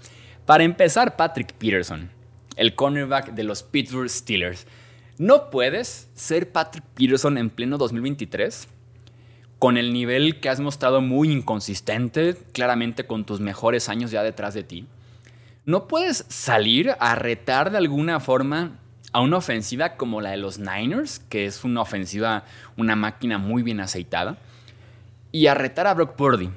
Para 0.46 0.62
empezar, 0.62 1.16
Patrick 1.16 1.52
Peterson, 1.54 2.12
el 2.54 2.76
cornerback 2.76 3.32
de 3.32 3.42
los 3.42 3.64
Pittsburgh 3.64 4.08
Steelers. 4.08 4.68
No 5.18 5.50
puedes 5.50 6.08
ser 6.14 6.52
Patrick 6.52 6.84
Peterson 6.94 7.38
en 7.38 7.50
pleno 7.50 7.76
2023 7.76 8.68
con 9.58 9.76
el 9.76 9.92
nivel 9.92 10.40
que 10.40 10.48
has 10.48 10.60
mostrado 10.60 11.00
muy 11.00 11.30
inconsistente, 11.32 12.36
claramente 12.52 13.06
con 13.06 13.24
tus 13.24 13.40
mejores 13.40 13.88
años 13.88 14.10
ya 14.10 14.22
detrás 14.22 14.54
de 14.54 14.62
ti, 14.62 14.86
¿no 15.64 15.88
puedes 15.88 16.24
salir 16.28 16.94
a 17.00 17.14
retar 17.14 17.70
de 17.70 17.78
alguna 17.78 18.20
forma 18.20 18.78
a 19.12 19.20
una 19.20 19.38
ofensiva 19.38 19.96
como 19.96 20.20
la 20.20 20.30
de 20.30 20.36
los 20.36 20.58
Niners, 20.58 21.18
que 21.18 21.46
es 21.46 21.64
una 21.64 21.80
ofensiva, 21.80 22.44
una 22.76 22.94
máquina 22.94 23.38
muy 23.38 23.62
bien 23.62 23.80
aceitada, 23.80 24.38
y 25.32 25.46
a 25.46 25.54
retar 25.54 25.86
a 25.86 25.94
Brock 25.94 26.14
Purdy? 26.14 26.50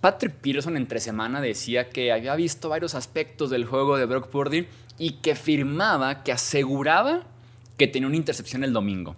Patrick 0.00 0.34
Peterson 0.34 0.76
entre 0.76 1.00
semana 1.00 1.40
decía 1.40 1.88
que 1.88 2.12
había 2.12 2.36
visto 2.36 2.68
varios 2.68 2.94
aspectos 2.94 3.50
del 3.50 3.64
juego 3.64 3.96
de 3.96 4.04
Brock 4.04 4.28
Purdy 4.28 4.68
y 4.98 5.14
que 5.14 5.34
firmaba, 5.34 6.22
que 6.22 6.32
aseguraba 6.32 7.24
que 7.76 7.88
tenía 7.88 8.06
una 8.06 8.16
intercepción 8.16 8.62
el 8.62 8.72
domingo. 8.72 9.16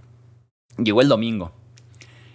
Llegó 0.79 1.03
el 1.03 1.09
domingo. 1.09 1.53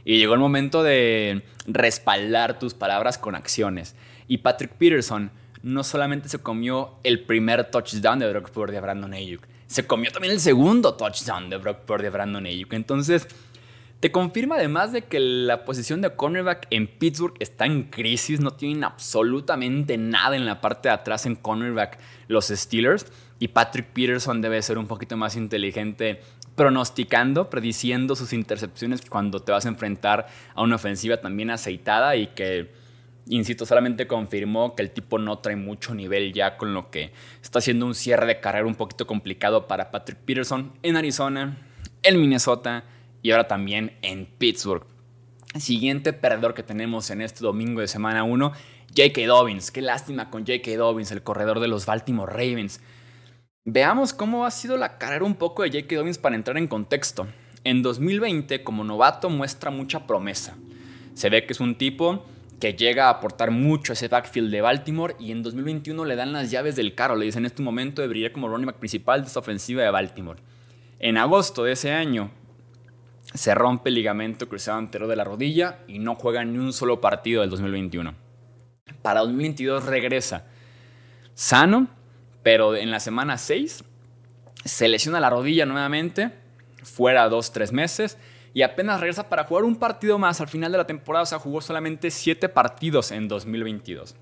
Y 0.06 0.18
llegó 0.18 0.34
el 0.34 0.40
momento 0.40 0.84
de 0.84 1.44
respaldar 1.66 2.60
tus 2.60 2.74
palabras 2.74 3.18
con 3.18 3.36
acciones. 3.36 3.96
Y 4.28 4.40
Patrick 4.40 4.74
Peterson 4.74 5.32
no 5.62 5.84
solamente 5.84 6.30
se 6.30 6.40
comió 6.40 7.00
el 7.04 7.22
primer 7.22 7.72
touchdown 7.72 8.20
de 8.20 8.30
Brock 8.30 8.50
Purdy 8.50 8.76
a 8.76 8.82
Brandon 8.82 9.14
Ayuk, 9.14 9.48
se 9.74 9.88
comió 9.88 10.12
también 10.12 10.34
el 10.34 10.40
segundo 10.40 10.94
touchdown 10.94 11.50
de 11.50 11.58
Brock 11.58 11.80
Purdy 11.80 12.06
a 12.06 12.12
Brandon 12.12 12.46
Ayuk. 12.46 12.74
Entonces, 12.74 13.28
te 14.02 14.12
confirma 14.12 14.56
además 14.56 14.92
de 14.92 15.04
que 15.04 15.20
la 15.20 15.66
posición 15.66 16.02
de 16.02 16.14
cornerback 16.14 16.68
en 16.70 16.88
Pittsburgh 16.88 17.34
está 17.40 17.66
en 17.66 17.84
crisis, 17.84 18.40
no 18.40 18.52
tienen 18.52 18.84
absolutamente 18.84 19.98
nada 19.98 20.36
en 20.36 20.46
la 20.46 20.62
parte 20.62 20.90
de 20.90 20.94
atrás 20.94 21.26
en 21.26 21.36
cornerback 21.36 21.98
los 22.28 22.50
Steelers 22.50 23.08
y 23.40 23.48
Patrick 23.48 23.88
Peterson 23.88 24.42
debe 24.42 24.62
ser 24.62 24.78
un 24.78 24.88
poquito 24.88 25.18
más 25.18 25.36
inteligente 25.36 26.22
pronosticando, 26.56 27.50
prediciendo 27.50 28.16
sus 28.16 28.34
intercepciones 28.34 29.02
cuando 29.02 29.40
te 29.40 29.52
vas 29.52 29.66
a 29.66 29.70
enfrentar 29.70 30.28
a 30.54 30.62
una 30.62 30.76
ofensiva 30.76 31.18
también 31.18 31.50
aceitada 31.50 32.16
y 32.16 32.28
que, 32.28 32.72
insisto, 33.28 33.66
solamente 33.66 34.08
confirmó 34.08 34.76
que 34.76 34.84
el 34.84 34.92
tipo 34.92 35.18
no 35.18 35.40
trae 35.40 35.56
mucho 35.56 35.96
nivel 35.96 36.34
ya 36.34 36.58
con 36.58 36.74
lo 36.74 36.92
que 36.92 37.12
está 37.42 37.60
haciendo 37.60 37.86
un 37.86 37.96
cierre 37.96 38.28
de 38.28 38.40
carrera 38.40 38.68
un 38.68 38.76
poquito 38.76 39.08
complicado 39.08 39.68
para 39.68 39.90
Patrick 39.92 40.20
Peterson 40.20 40.74
en 40.84 40.96
Arizona, 40.96 41.58
en 42.04 42.22
Minnesota 42.22 42.84
y 43.22 43.32
ahora 43.32 43.48
también 43.48 43.98
en 44.02 44.26
Pittsburgh. 44.26 44.86
Siguiente 45.58 46.14
perdedor 46.14 46.54
que 46.54 46.64
tenemos 46.64 47.10
en 47.10 47.22
este 47.22 47.42
domingo 47.42 47.82
de 47.82 47.88
semana 47.88 48.24
1, 48.24 48.52
J.K. 48.96 49.28
Dobbins. 49.28 49.72
Qué 49.72 49.82
lástima 49.82 50.30
con 50.30 50.46
J.K. 50.46 50.78
Dobbins, 50.78 51.12
el 51.12 51.24
corredor 51.24 51.60
de 51.60 51.68
los 51.68 51.86
Baltimore 51.86 52.32
Ravens. 52.32 52.82
Veamos 53.66 54.12
cómo 54.12 54.46
ha 54.46 54.52
sido 54.52 54.76
la 54.76 54.98
carrera 54.98 55.24
un 55.24 55.36
poco 55.36 55.64
de 55.64 55.70
J.K. 55.70 55.96
Dobbins 55.96 56.18
para 56.18 56.36
entrar 56.36 56.58
en 56.58 56.68
contexto. 56.68 57.28
En 57.64 57.82
2020, 57.82 58.62
como 58.62 58.84
novato, 58.84 59.30
muestra 59.30 59.72
mucha 59.72 60.06
promesa. 60.06 60.58
Se 61.14 61.30
ve 61.30 61.46
que 61.46 61.54
es 61.54 61.62
un 61.62 61.76
tipo 61.76 62.26
que 62.60 62.74
llega 62.74 63.06
a 63.06 63.12
aportar 63.12 63.52
mucho 63.52 63.94
a 63.94 63.96
ese 63.96 64.10
backfield 64.10 64.52
de 64.52 64.60
Baltimore 64.60 65.16
y 65.18 65.32
en 65.32 65.44
2021 65.44 66.04
le 66.04 66.18
dan 66.18 66.34
las 66.34 66.52
llaves 66.52 66.76
del 66.76 66.94
carro. 66.94 67.16
Le 67.16 67.24
dicen 67.24 67.44
en 67.44 67.46
este 67.46 67.64
momento 67.64 68.02
debería 68.02 68.34
como 68.34 68.50
running 68.50 68.66
back 68.66 68.80
principal 68.80 69.22
de 69.22 69.28
esta 69.28 69.40
ofensiva 69.40 69.82
de 69.82 69.92
Baltimore. 69.92 70.42
En 71.00 71.18
agosto 71.18 71.64
de 71.64 71.72
ese 71.72 71.94
año 71.94 72.32
se 73.34 73.56
rompe 73.56 73.88
el 73.88 73.96
ligamento 73.96 74.50
cruzado 74.50 74.80
entero 74.80 75.08
de 75.08 75.16
la 75.16 75.24
rodilla 75.24 75.80
y 75.88 76.00
no 76.00 76.16
juega 76.16 76.44
ni 76.44 76.58
un 76.58 76.74
solo 76.74 77.00
partido 77.00 77.40
del 77.40 77.50
2021. 77.50 78.14
Para 79.02 79.22
2022 79.22 79.86
regresa 79.86 80.48
sano 81.34 82.03
pero 82.44 82.76
en 82.76 82.92
la 82.92 83.00
semana 83.00 83.38
6 83.38 83.84
se 84.66 84.88
lesiona 84.88 85.20
la 85.20 85.30
rodilla 85.30 85.66
nuevamente, 85.66 86.32
fuera 86.84 87.30
2-3 87.30 87.72
meses, 87.72 88.18
y 88.54 88.62
apenas 88.62 89.00
regresa 89.00 89.30
para 89.30 89.46
jugar 89.46 89.64
un 89.64 89.78
partido 89.78 90.20
más 90.20 90.40
al 90.40 90.48
final 90.48 90.72
de 90.72 90.78
la 90.78 90.86
temporada, 90.86 91.24
o 91.24 91.26
sea, 91.26 91.40
jugó 91.40 91.62
solamente 91.62 92.12
7 92.12 92.50
partidos 92.50 93.12
en 93.12 93.28
2022. 93.28 94.16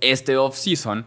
Este 0.00 0.36
off-season, 0.36 1.06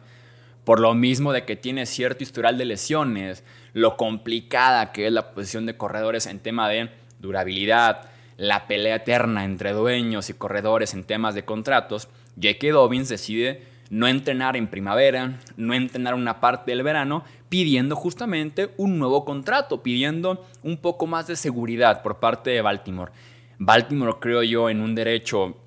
por 0.64 0.80
lo 0.80 0.96
mismo 0.96 1.32
de 1.32 1.46
que 1.46 1.56
tiene 1.56 1.86
cierto 1.86 2.24
historial 2.24 2.58
de 2.58 2.66
lesiones, 2.66 3.44
lo 3.74 3.98
complicada 3.98 4.92
que 4.92 5.06
es 5.06 5.14
la 5.14 5.34
posición 5.34 5.66
de 5.66 5.78
corredores 5.78 6.26
en 6.26 6.40
tema 6.40 6.68
de 6.70 6.90
durabilidad, 7.20 8.10
la 8.38 8.68
pelea 8.68 8.96
eterna 8.96 9.44
entre 9.44 9.74
dueños 9.74 10.30
y 10.30 10.34
corredores 10.34 10.94
en 10.94 11.04
temas 11.04 11.36
de 11.36 11.46
contratos, 11.46 12.08
J.K. 12.36 12.70
Dobbins 12.72 13.10
decide 13.10 13.64
no 13.90 14.08
entrenar 14.08 14.56
en 14.56 14.68
primavera, 14.68 15.40
no 15.58 15.74
entrenar 15.74 16.14
una 16.14 16.40
parte 16.40 16.72
del 16.72 16.84
verano, 16.84 17.24
pidiendo 17.50 17.96
justamente 17.96 18.72
un 18.78 19.00
nuevo 19.00 19.26
contrato, 19.26 19.82
pidiendo 19.82 20.46
un 20.64 20.78
poco 20.78 21.08
más 21.08 21.28
de 21.28 21.36
seguridad 21.36 22.02
por 22.04 22.20
parte 22.20 22.52
de 22.52 22.62
Baltimore. 22.62 23.12
Baltimore, 23.58 24.18
creo 24.20 24.44
yo, 24.44 24.70
en 24.70 24.82
un 24.82 24.94
derecho 24.96 25.58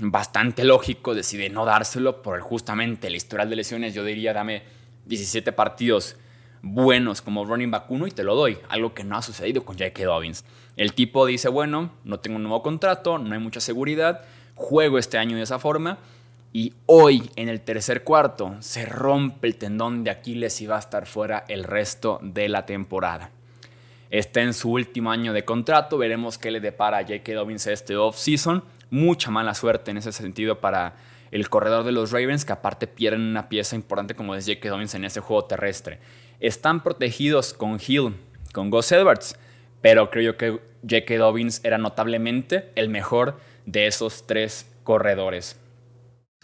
bastante 0.00 0.64
lógico, 0.64 1.14
decide 1.14 1.50
no 1.50 1.64
dárselo 1.64 2.22
por 2.22 2.40
justamente 2.40 3.08
el 3.08 3.16
historial 3.16 3.50
de 3.50 3.56
lesiones. 3.56 3.94
Yo 3.94 4.04
diría, 4.04 4.32
dame 4.32 4.62
17 5.06 5.52
partidos 5.52 6.16
buenos 6.62 7.20
como 7.20 7.44
running 7.44 7.70
back 7.70 7.90
uno 7.90 8.06
y 8.06 8.10
te 8.10 8.24
lo 8.24 8.34
doy, 8.34 8.56
algo 8.70 8.94
que 8.94 9.04
no 9.04 9.16
ha 9.16 9.22
sucedido 9.22 9.64
con 9.64 9.76
J.K. 9.76 10.04
Dobbins. 10.04 10.44
El 10.76 10.94
tipo 10.94 11.26
dice, 11.26 11.48
bueno, 11.48 11.90
no 12.04 12.20
tengo 12.20 12.36
un 12.36 12.42
nuevo 12.44 12.62
contrato, 12.62 13.18
no 13.18 13.34
hay 13.34 13.40
mucha 13.40 13.60
seguridad, 13.60 14.22
juego 14.54 14.98
este 14.98 15.18
año 15.18 15.36
de 15.36 15.42
esa 15.42 15.58
forma 15.58 15.98
y 16.56 16.72
hoy, 16.86 17.28
en 17.34 17.48
el 17.48 17.60
tercer 17.62 18.04
cuarto, 18.04 18.54
se 18.60 18.86
rompe 18.86 19.48
el 19.48 19.56
tendón 19.56 20.04
de 20.04 20.12
Aquiles 20.12 20.60
y 20.60 20.68
va 20.68 20.76
a 20.76 20.78
estar 20.78 21.04
fuera 21.04 21.44
el 21.48 21.64
resto 21.64 22.20
de 22.22 22.48
la 22.48 22.64
temporada. 22.64 23.32
Está 24.08 24.40
en 24.40 24.54
su 24.54 24.70
último 24.70 25.10
año 25.10 25.32
de 25.32 25.44
contrato, 25.44 25.98
veremos 25.98 26.38
qué 26.38 26.52
le 26.52 26.60
depara 26.60 26.98
a 26.98 27.02
J.K. 27.02 27.32
Dobbins 27.32 27.66
este 27.66 27.96
off-season. 27.96 28.62
Mucha 28.88 29.32
mala 29.32 29.52
suerte 29.52 29.90
en 29.90 29.96
ese 29.96 30.12
sentido 30.12 30.60
para 30.60 30.94
el 31.32 31.48
corredor 31.48 31.82
de 31.82 31.90
los 31.90 32.12
Ravens, 32.12 32.44
que 32.44 32.52
aparte 32.52 32.86
pierden 32.86 33.22
una 33.22 33.48
pieza 33.48 33.74
importante 33.74 34.14
como 34.14 34.36
es 34.36 34.46
J.K. 34.46 34.68
Dobbins 34.68 34.94
en 34.94 35.04
ese 35.06 35.18
juego 35.18 35.46
terrestre. 35.46 35.98
Están 36.38 36.84
protegidos 36.84 37.52
con 37.52 37.80
Hill, 37.84 38.14
con 38.52 38.70
Gus 38.70 38.92
Edwards, 38.92 39.36
pero 39.82 40.08
creo 40.08 40.22
yo 40.22 40.36
que 40.36 40.60
J.K. 40.88 41.16
Dobbins 41.16 41.64
era 41.64 41.78
notablemente 41.78 42.70
el 42.76 42.90
mejor 42.90 43.40
de 43.66 43.88
esos 43.88 44.24
tres 44.28 44.70
corredores. 44.84 45.58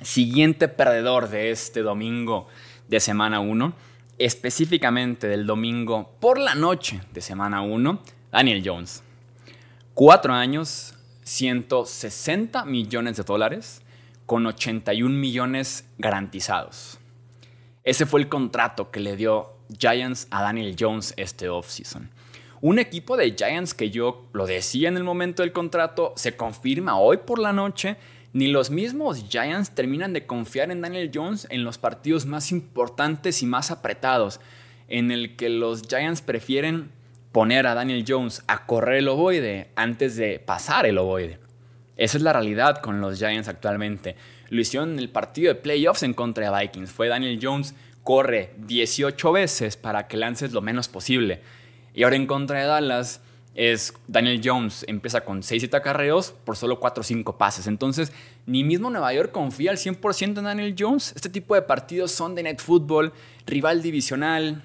Siguiente 0.02 0.68
perdedor 0.68 1.28
de 1.28 1.50
este 1.50 1.82
domingo 1.82 2.48
de 2.88 3.00
semana 3.00 3.40
1, 3.40 3.74
específicamente 4.18 5.28
del 5.28 5.46
domingo 5.46 6.16
por 6.20 6.38
la 6.38 6.54
noche 6.54 7.02
de 7.12 7.20
semana 7.20 7.60
1, 7.60 8.02
Daniel 8.32 8.62
Jones. 8.64 9.02
Cuatro 9.92 10.32
años, 10.32 10.94
160 11.24 12.64
millones 12.64 13.18
de 13.18 13.24
dólares, 13.24 13.82
con 14.24 14.46
81 14.46 15.14
millones 15.14 15.86
garantizados. 15.98 16.98
Ese 17.84 18.06
fue 18.06 18.20
el 18.20 18.28
contrato 18.30 18.90
que 18.90 19.00
le 19.00 19.16
dio 19.16 19.52
Giants 19.78 20.28
a 20.30 20.42
Daniel 20.42 20.76
Jones 20.78 21.12
este 21.18 21.50
offseason. 21.50 22.10
Un 22.62 22.78
equipo 22.78 23.18
de 23.18 23.34
Giants 23.36 23.74
que 23.74 23.90
yo 23.90 24.28
lo 24.32 24.46
decía 24.46 24.88
en 24.88 24.96
el 24.96 25.04
momento 25.04 25.42
del 25.42 25.52
contrato, 25.52 26.14
se 26.16 26.36
confirma 26.36 26.98
hoy 26.98 27.18
por 27.18 27.38
la 27.38 27.52
noche 27.52 27.96
ni 28.32 28.48
los 28.48 28.70
mismos 28.70 29.24
Giants 29.28 29.70
terminan 29.70 30.12
de 30.12 30.26
confiar 30.26 30.70
en 30.70 30.80
Daniel 30.80 31.10
Jones 31.12 31.46
en 31.50 31.64
los 31.64 31.78
partidos 31.78 32.26
más 32.26 32.52
importantes 32.52 33.42
y 33.42 33.46
más 33.46 33.70
apretados, 33.70 34.40
en 34.88 35.10
el 35.10 35.36
que 35.36 35.48
los 35.48 35.82
Giants 35.82 36.22
prefieren 36.22 36.90
poner 37.32 37.66
a 37.66 37.74
Daniel 37.74 38.04
Jones 38.06 38.42
a 38.46 38.66
correr 38.66 38.98
el 38.98 39.08
ovoide 39.08 39.70
antes 39.76 40.16
de 40.16 40.38
pasar 40.38 40.86
el 40.86 40.98
ovoide. 40.98 41.38
Esa 41.96 42.16
es 42.16 42.22
la 42.22 42.32
realidad 42.32 42.78
con 42.78 43.00
los 43.00 43.18
Giants 43.18 43.48
actualmente. 43.48 44.16
Lo 44.48 44.60
hicieron 44.60 44.92
en 44.92 44.98
el 44.98 45.10
partido 45.10 45.52
de 45.52 45.60
playoffs 45.60 46.02
en 46.02 46.14
contra 46.14 46.50
de 46.50 46.60
Vikings. 46.60 46.90
Fue 46.90 47.08
Daniel 47.08 47.38
Jones 47.40 47.74
corre 48.02 48.54
18 48.58 49.32
veces 49.32 49.76
para 49.76 50.08
que 50.08 50.16
lances 50.16 50.52
lo 50.52 50.62
menos 50.62 50.88
posible. 50.88 51.42
Y 51.94 52.04
ahora 52.04 52.16
en 52.16 52.26
contra 52.26 52.60
de 52.60 52.66
Dallas 52.66 53.20
es 53.54 53.94
Daniel 54.06 54.40
Jones, 54.42 54.84
empieza 54.88 55.22
con 55.22 55.42
6-7 55.42 55.74
acarreos 55.74 56.32
por 56.44 56.56
solo 56.56 56.80
4 56.80 57.00
o 57.00 57.04
5 57.04 57.36
pases. 57.38 57.66
Entonces, 57.66 58.12
ni 58.46 58.64
mismo 58.64 58.90
Nueva 58.90 59.12
York 59.12 59.32
confía 59.32 59.70
al 59.70 59.76
100% 59.76 60.38
en 60.38 60.44
Daniel 60.44 60.74
Jones. 60.78 61.12
Este 61.16 61.28
tipo 61.28 61.54
de 61.54 61.62
partidos 61.62 62.12
son 62.12 62.34
de 62.34 62.44
net 62.44 62.60
football, 62.60 63.12
rival 63.46 63.82
divisional, 63.82 64.62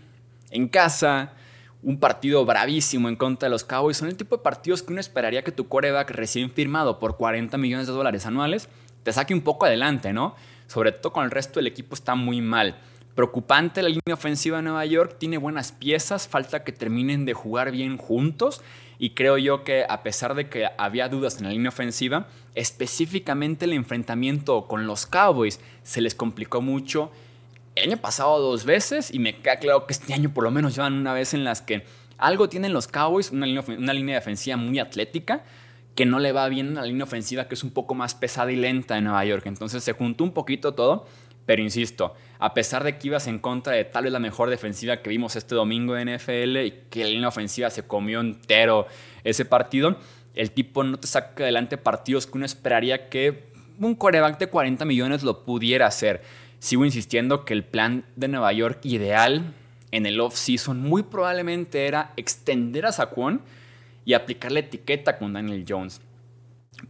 en 0.51 0.68
casa, 0.68 1.34
un 1.82 2.00
partido 2.00 2.46
bravísimo 2.46 3.10
en 3.10 3.15
contra 3.15 3.48
de 3.48 3.51
los 3.51 3.63
Cowboys. 3.63 3.98
Son 3.98 4.08
el 4.08 4.18
tipo 4.18 4.38
de 4.38 4.44
partidos 4.44 4.82
que 4.82 4.92
uno 4.92 5.00
esperaría 5.00 5.44
que 5.44 5.51
tu 5.51 5.68
quarterback 5.68 6.12
recién 6.12 6.51
firmado 6.51 7.00
por 7.00 7.18
40 7.18 7.58
millones 7.58 7.88
de 7.88 7.94
dólares 7.94 8.25
anuales 8.25 8.70
te 9.06 9.13
saque 9.13 9.36
un 9.36 9.42
poco 9.42 9.68
adelante, 9.68 10.12
¿no? 10.13 10.36
Sobre 10.65 10.92
todo 10.92 11.13
con 11.13 11.24
el 11.24 11.32
resto 11.32 11.60
del 11.60 11.68
equipo 11.68 11.94
está 11.94 12.15
muy 12.15 12.42
mal. 12.42 12.75
Preocupante 13.15 13.81
la 13.81 13.88
línea 13.88 14.13
ofensiva 14.13 14.57
de 14.57 14.63
Nueva 14.63 14.86
York, 14.86 15.15
tiene 15.17 15.38
buenas 15.38 15.72
piezas, 15.72 16.27
falta 16.27 16.65
que 16.65 16.74
terminen 16.74 17.24
de 17.24 17.34
jugar 17.34 17.72
bien 17.72 17.95
juntos 17.95 18.62
y 19.00 19.12
creo 19.12 19.38
yo 19.38 19.63
que 19.63 19.86
a 19.88 20.03
pesar 20.03 20.36
de 20.36 20.50
que 20.50 20.67
había 20.77 21.07
dudas 21.07 21.38
en 21.38 21.45
la 21.45 21.51
línea 21.51 21.69
ofensiva, 21.69 22.27
específicamente 22.55 23.63
el 23.63 23.72
enfrentamiento 23.72 24.67
con 24.67 24.86
los 24.86 25.05
Cowboys 25.05 25.62
se 25.81 26.01
les 26.01 26.13
complicó 26.13 26.62
mucho. 26.62 27.10
El 27.75 27.91
año 27.91 28.01
pasado 28.01 28.38
dos 28.39 28.65
veces 28.65 29.13
y 29.13 29.19
me 29.19 29.38
queda 29.38 29.60
claro 29.60 29.88
que 29.88 29.93
este 29.93 30.13
año 30.13 30.34
por 30.34 30.43
lo 30.43 30.51
menos 30.51 30.75
llevan 30.75 30.93
una 30.93 31.13
vez 31.13 31.34
en 31.34 31.45
las 31.45 31.62
que 31.62 31.86
algo 32.17 32.50
tienen 32.50 32.74
los 32.74 32.89
Cowboys, 32.89 33.31
una 33.31 33.45
línea, 33.45 33.63
una 33.77 33.93
línea 33.93 34.15
defensiva 34.15 34.57
muy 34.57 34.79
atlética, 34.79 35.45
que 35.95 36.05
no 36.05 36.19
le 36.19 36.34
va 36.34 36.50
bien 36.50 36.77
a 36.77 36.81
la 36.81 36.88
línea 36.88 37.05
ofensiva 37.05 37.48
que 37.48 37.55
es 37.55 37.63
un 37.63 37.72
poco 37.72 37.95
más 37.95 38.13
pesada 38.13 38.51
y 38.51 38.57
lenta 38.57 38.95
de 38.95 39.01
Nueva 39.01 39.24
York. 39.24 39.45
Entonces 39.45 39.86
se 39.86 39.93
juntó 39.93 40.25
un 40.25 40.34
poquito 40.34 40.74
todo 40.74 41.05
pero 41.45 41.61
insisto, 41.61 42.15
a 42.39 42.53
pesar 42.53 42.83
de 42.83 42.97
que 42.97 43.07
ibas 43.07 43.27
en 43.27 43.39
contra 43.39 43.73
de 43.73 43.85
tal 43.85 44.05
vez 44.05 44.13
la 44.13 44.19
mejor 44.19 44.49
defensiva 44.49 44.97
que 44.97 45.09
vimos 45.09 45.35
este 45.35 45.55
domingo 45.55 45.97
en 45.97 46.15
NFL 46.15 46.57
y 46.57 46.73
que 46.89 47.03
la 47.03 47.09
línea 47.09 47.27
ofensiva 47.27 47.69
se 47.69 47.83
comió 47.83 48.19
entero 48.19 48.87
ese 49.23 49.45
partido, 49.45 49.97
el 50.33 50.51
tipo 50.51 50.83
no 50.83 50.97
te 50.97 51.07
saca 51.07 51.43
adelante 51.43 51.77
partidos 51.77 52.27
que 52.27 52.37
uno 52.37 52.45
esperaría 52.45 53.09
que 53.09 53.45
un 53.79 53.95
coreback 53.95 54.39
de 54.39 54.47
40 54.47 54.85
millones 54.85 55.23
lo 55.23 55.43
pudiera 55.45 55.87
hacer. 55.87 56.21
Sigo 56.59 56.85
insistiendo 56.85 57.45
que 57.45 57.53
el 57.53 57.63
plan 57.63 58.05
de 58.15 58.27
Nueva 58.27 58.51
York 58.53 58.79
ideal 58.83 59.53
en 59.91 60.05
el 60.05 60.19
off-season 60.19 60.79
muy 60.81 61.03
probablemente 61.03 61.87
era 61.87 62.11
extender 62.17 62.85
a 62.85 62.91
Saquon 62.91 63.41
y 64.03 64.13
aplicar 64.13 64.51
la 64.51 64.59
etiqueta 64.59 65.17
con 65.17 65.33
Daniel 65.33 65.65
Jones. 65.67 66.01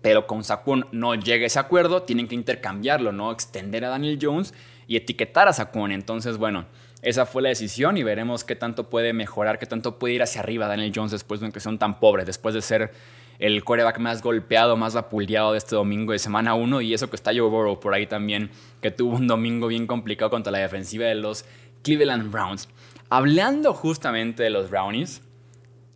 Pero 0.01 0.27
con 0.27 0.43
Saquon 0.43 0.87
no 0.91 1.15
llega 1.15 1.45
ese 1.45 1.59
acuerdo, 1.59 2.03
tienen 2.03 2.27
que 2.27 2.35
intercambiarlo, 2.35 3.11
¿no? 3.11 3.31
Extender 3.31 3.85
a 3.85 3.89
Daniel 3.89 4.19
Jones 4.21 4.53
y 4.87 4.97
etiquetar 4.97 5.47
a 5.47 5.53
Saquon. 5.53 5.91
Entonces, 5.91 6.37
bueno, 6.37 6.65
esa 7.01 7.25
fue 7.25 7.41
la 7.41 7.49
decisión 7.49 7.97
y 7.97 8.03
veremos 8.03 8.43
qué 8.43 8.55
tanto 8.55 8.89
puede 8.89 9.13
mejorar, 9.13 9.59
qué 9.59 9.67
tanto 9.67 9.99
puede 9.99 10.15
ir 10.15 10.23
hacia 10.23 10.41
arriba 10.41 10.67
Daniel 10.67 10.91
Jones 10.93 11.11
después 11.11 11.39
de 11.39 11.51
que 11.51 11.59
son 11.59 11.77
tan 11.77 11.99
pobres, 11.99 12.25
después 12.25 12.55
de 12.55 12.61
ser 12.61 12.91
el 13.37 13.63
quarterback 13.63 13.99
más 13.99 14.21
golpeado, 14.21 14.77
más 14.77 14.95
vapuleado 14.95 15.51
de 15.51 15.57
este 15.57 15.75
domingo 15.75 16.13
de 16.13 16.19
semana 16.19 16.55
1 16.55 16.81
y 16.81 16.93
eso 16.93 17.09
que 17.09 17.15
está 17.15 17.31
Joe 17.31 17.49
Burrow 17.49 17.79
por 17.79 17.93
ahí 17.93 18.07
también, 18.07 18.49
que 18.81 18.91
tuvo 18.91 19.15
un 19.15 19.27
domingo 19.27 19.67
bien 19.67 19.87
complicado 19.87 20.31
contra 20.31 20.51
la 20.51 20.59
defensiva 20.59 21.05
de 21.05 21.15
los 21.15 21.45
Cleveland 21.83 22.31
Browns. 22.31 22.69
Hablando 23.09 23.73
justamente 23.73 24.41
de 24.41 24.49
los 24.49 24.69
Brownies, 24.69 25.21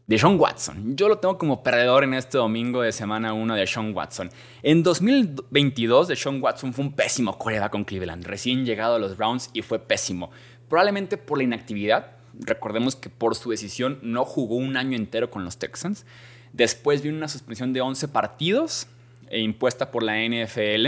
de 0.10 0.18
Sean 0.18 0.40
Watson. 0.40 0.98
Yo 0.98 1.08
lo 1.08 1.20
tengo 1.20 1.38
como 1.38 1.62
perdedor 1.62 2.04
en 2.04 2.16
este 2.16 2.40
domingo 2.40 2.82
de 2.82 2.92
semana 2.92 3.34
1 3.34 3.54
de 3.54 3.68
Sean 3.68 3.96
Watson. 3.96 4.32
En 4.64 4.82
2022, 4.82 6.08
de 6.08 6.16
Sean 6.16 6.42
Watson 6.42 6.74
fue 6.74 6.86
un 6.86 6.94
pésimo 6.94 7.38
quarterback 7.38 7.72
con 7.72 7.84
Cleveland, 7.86 8.26
recién 8.26 8.66
llegado 8.66 8.96
a 8.96 9.00
los 9.00 9.16
Browns 9.16 9.52
y 9.54 9.62
fue 9.62 9.78
pésimo. 9.78 10.32
Probablemente 10.68 11.18
por 11.18 11.38
la 11.38 11.44
inactividad. 11.44 12.14
Recordemos 12.40 12.96
que 12.96 13.12
por 13.12 13.36
su 13.36 13.52
decisión 13.52 14.00
no 14.02 14.26
jugó 14.26 14.56
un 14.56 14.78
año 14.78 14.98
entero 14.98 15.30
con 15.30 15.46
los 15.46 15.60
Texans. 15.60 16.08
Después 16.54 17.04
vino 17.04 17.16
una 17.16 17.28
suspensión 17.28 17.72
de 17.72 17.82
11 17.82 18.08
partidos 18.08 18.88
e 19.30 19.42
impuesta 19.42 19.92
por 19.92 20.02
la 20.02 20.18
NFL. 20.18 20.88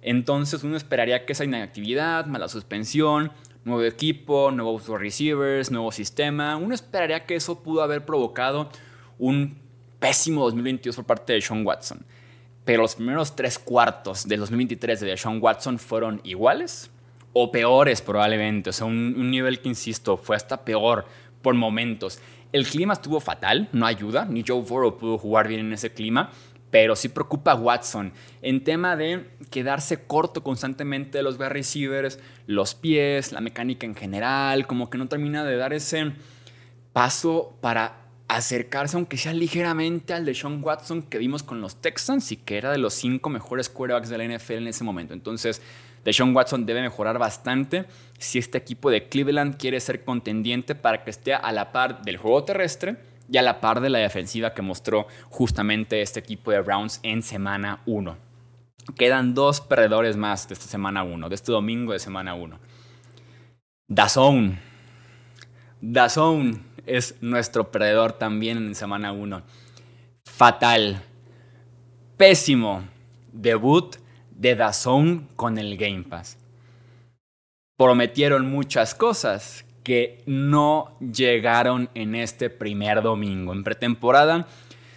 Entonces 0.00 0.64
uno 0.64 0.78
esperaría 0.78 1.26
que 1.26 1.34
esa 1.34 1.44
inactividad, 1.44 2.24
mala 2.24 2.48
suspensión, 2.48 3.30
nuevo 3.64 3.82
equipo, 3.82 4.50
nuevos 4.50 4.86
receivers, 4.88 5.70
nuevo 5.70 5.90
sistema, 5.90 6.56
uno 6.56 6.74
esperaría 6.74 7.24
que 7.24 7.36
eso 7.36 7.62
pudo 7.62 7.82
haber 7.82 8.04
provocado 8.04 8.68
un 9.18 9.56
pésimo 9.98 10.44
2022 10.44 10.96
por 10.96 11.04
parte 11.06 11.32
de 11.32 11.40
Sean 11.40 11.66
Watson. 11.66 12.04
Pero 12.64 12.82
los 12.82 12.94
primeros 12.94 13.36
tres 13.36 13.58
cuartos 13.58 14.26
del 14.26 14.40
2023 14.40 15.00
de 15.00 15.16
Sean 15.16 15.38
Watson 15.40 15.78
fueron 15.78 16.20
iguales 16.24 16.90
o 17.32 17.50
peores 17.50 18.00
probablemente. 18.00 18.70
O 18.70 18.72
sea, 18.72 18.86
un, 18.86 19.14
un 19.16 19.30
nivel 19.30 19.60
que, 19.60 19.68
insisto, 19.68 20.16
fue 20.16 20.36
hasta 20.36 20.64
peor 20.64 21.06
por 21.42 21.54
momentos. 21.54 22.20
El 22.52 22.66
clima 22.66 22.92
estuvo 22.94 23.20
fatal, 23.20 23.68
no 23.72 23.84
ayuda, 23.84 24.24
ni 24.24 24.44
Joe 24.46 24.62
Burrow 24.62 24.96
pudo 24.96 25.18
jugar 25.18 25.48
bien 25.48 25.60
en 25.60 25.72
ese 25.72 25.92
clima, 25.92 26.30
pero 26.74 26.96
sí 26.96 27.08
preocupa 27.08 27.52
a 27.52 27.54
Watson 27.54 28.12
en 28.42 28.64
tema 28.64 28.96
de 28.96 29.30
quedarse 29.48 30.06
corto 30.08 30.42
constantemente 30.42 31.18
de 31.18 31.22
los 31.22 31.36
wide 31.36 31.50
receivers, 31.50 32.18
los 32.48 32.74
pies, 32.74 33.30
la 33.30 33.40
mecánica 33.40 33.86
en 33.86 33.94
general, 33.94 34.66
como 34.66 34.90
que 34.90 34.98
no 34.98 35.06
termina 35.06 35.44
de 35.44 35.56
dar 35.56 35.72
ese 35.72 36.14
paso 36.92 37.56
para 37.60 37.98
acercarse, 38.26 38.96
aunque 38.96 39.18
sea 39.18 39.32
ligeramente, 39.32 40.14
al 40.14 40.24
de 40.24 40.34
Sean 40.34 40.64
Watson 40.64 41.04
que 41.04 41.18
vimos 41.18 41.44
con 41.44 41.60
los 41.60 41.80
Texans 41.80 42.32
y 42.32 42.38
que 42.38 42.58
era 42.58 42.72
de 42.72 42.78
los 42.78 42.94
cinco 42.94 43.30
mejores 43.30 43.68
quarterbacks 43.68 44.08
de 44.08 44.18
la 44.18 44.36
NFL 44.36 44.54
en 44.54 44.66
ese 44.66 44.82
momento. 44.82 45.14
Entonces, 45.14 45.62
Deshaun 46.04 46.34
Watson 46.34 46.66
debe 46.66 46.82
mejorar 46.82 47.20
bastante 47.20 47.84
si 48.18 48.40
este 48.40 48.58
equipo 48.58 48.90
de 48.90 49.08
Cleveland 49.08 49.58
quiere 49.58 49.78
ser 49.78 50.02
contendiente 50.02 50.74
para 50.74 51.04
que 51.04 51.10
esté 51.10 51.34
a 51.34 51.52
la 51.52 51.70
par 51.70 52.02
del 52.02 52.16
juego 52.16 52.42
terrestre 52.42 53.13
y 53.34 53.36
a 53.36 53.42
la 53.42 53.60
par 53.60 53.80
de 53.80 53.90
la 53.90 53.98
defensiva 53.98 54.54
que 54.54 54.62
mostró 54.62 55.08
justamente 55.28 56.00
este 56.02 56.20
equipo 56.20 56.52
de 56.52 56.60
Browns 56.60 57.00
en 57.02 57.20
semana 57.20 57.80
1. 57.84 58.16
Quedan 58.96 59.34
dos 59.34 59.60
perdedores 59.60 60.16
más 60.16 60.46
de 60.46 60.54
esta 60.54 60.66
semana 60.66 61.02
1, 61.02 61.28
de 61.28 61.34
este 61.34 61.50
domingo 61.50 61.92
de 61.92 61.98
semana 61.98 62.34
1. 62.34 62.60
Dazón. 63.88 64.60
Dazón 65.80 66.62
es 66.86 67.16
nuestro 67.22 67.72
perdedor 67.72 68.12
también 68.12 68.58
en 68.58 68.76
semana 68.76 69.10
1. 69.10 69.42
Fatal. 70.26 71.02
Pésimo. 72.16 72.84
Debut 73.32 73.96
de 74.30 74.54
Dazón 74.54 75.26
con 75.34 75.58
el 75.58 75.76
Game 75.76 76.04
Pass. 76.04 76.38
Prometieron 77.76 78.48
muchas 78.48 78.94
cosas 78.94 79.63
que 79.84 80.22
no 80.26 80.96
llegaron 80.98 81.90
en 81.94 82.16
este 82.16 82.50
primer 82.50 83.02
domingo. 83.02 83.52
En 83.52 83.62
pretemporada 83.62 84.48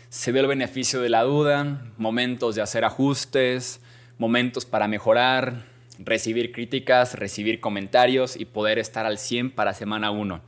se 0.10 0.32
vio 0.32 0.41
el 0.41 0.47
beneficio 0.47 1.02
de 1.02 1.10
la 1.10 1.23
duda, 1.23 1.91
momentos 1.97 2.56
de 2.56 2.62
hacer 2.62 2.86
ajustes, 2.86 3.82
momentos 4.17 4.65
para 4.65 4.88
mejorar, 4.88 5.65
recibir 6.00 6.54
críticas, 6.54 7.15
recibir 7.15 7.60
comentarios 7.60 8.38
y 8.38 8.45
poder 8.45 8.80
estar 8.80 9.06
al 9.06 9.17
100 9.17 9.52
para 9.52 9.73
semana 9.73 10.10
1. 10.10 10.41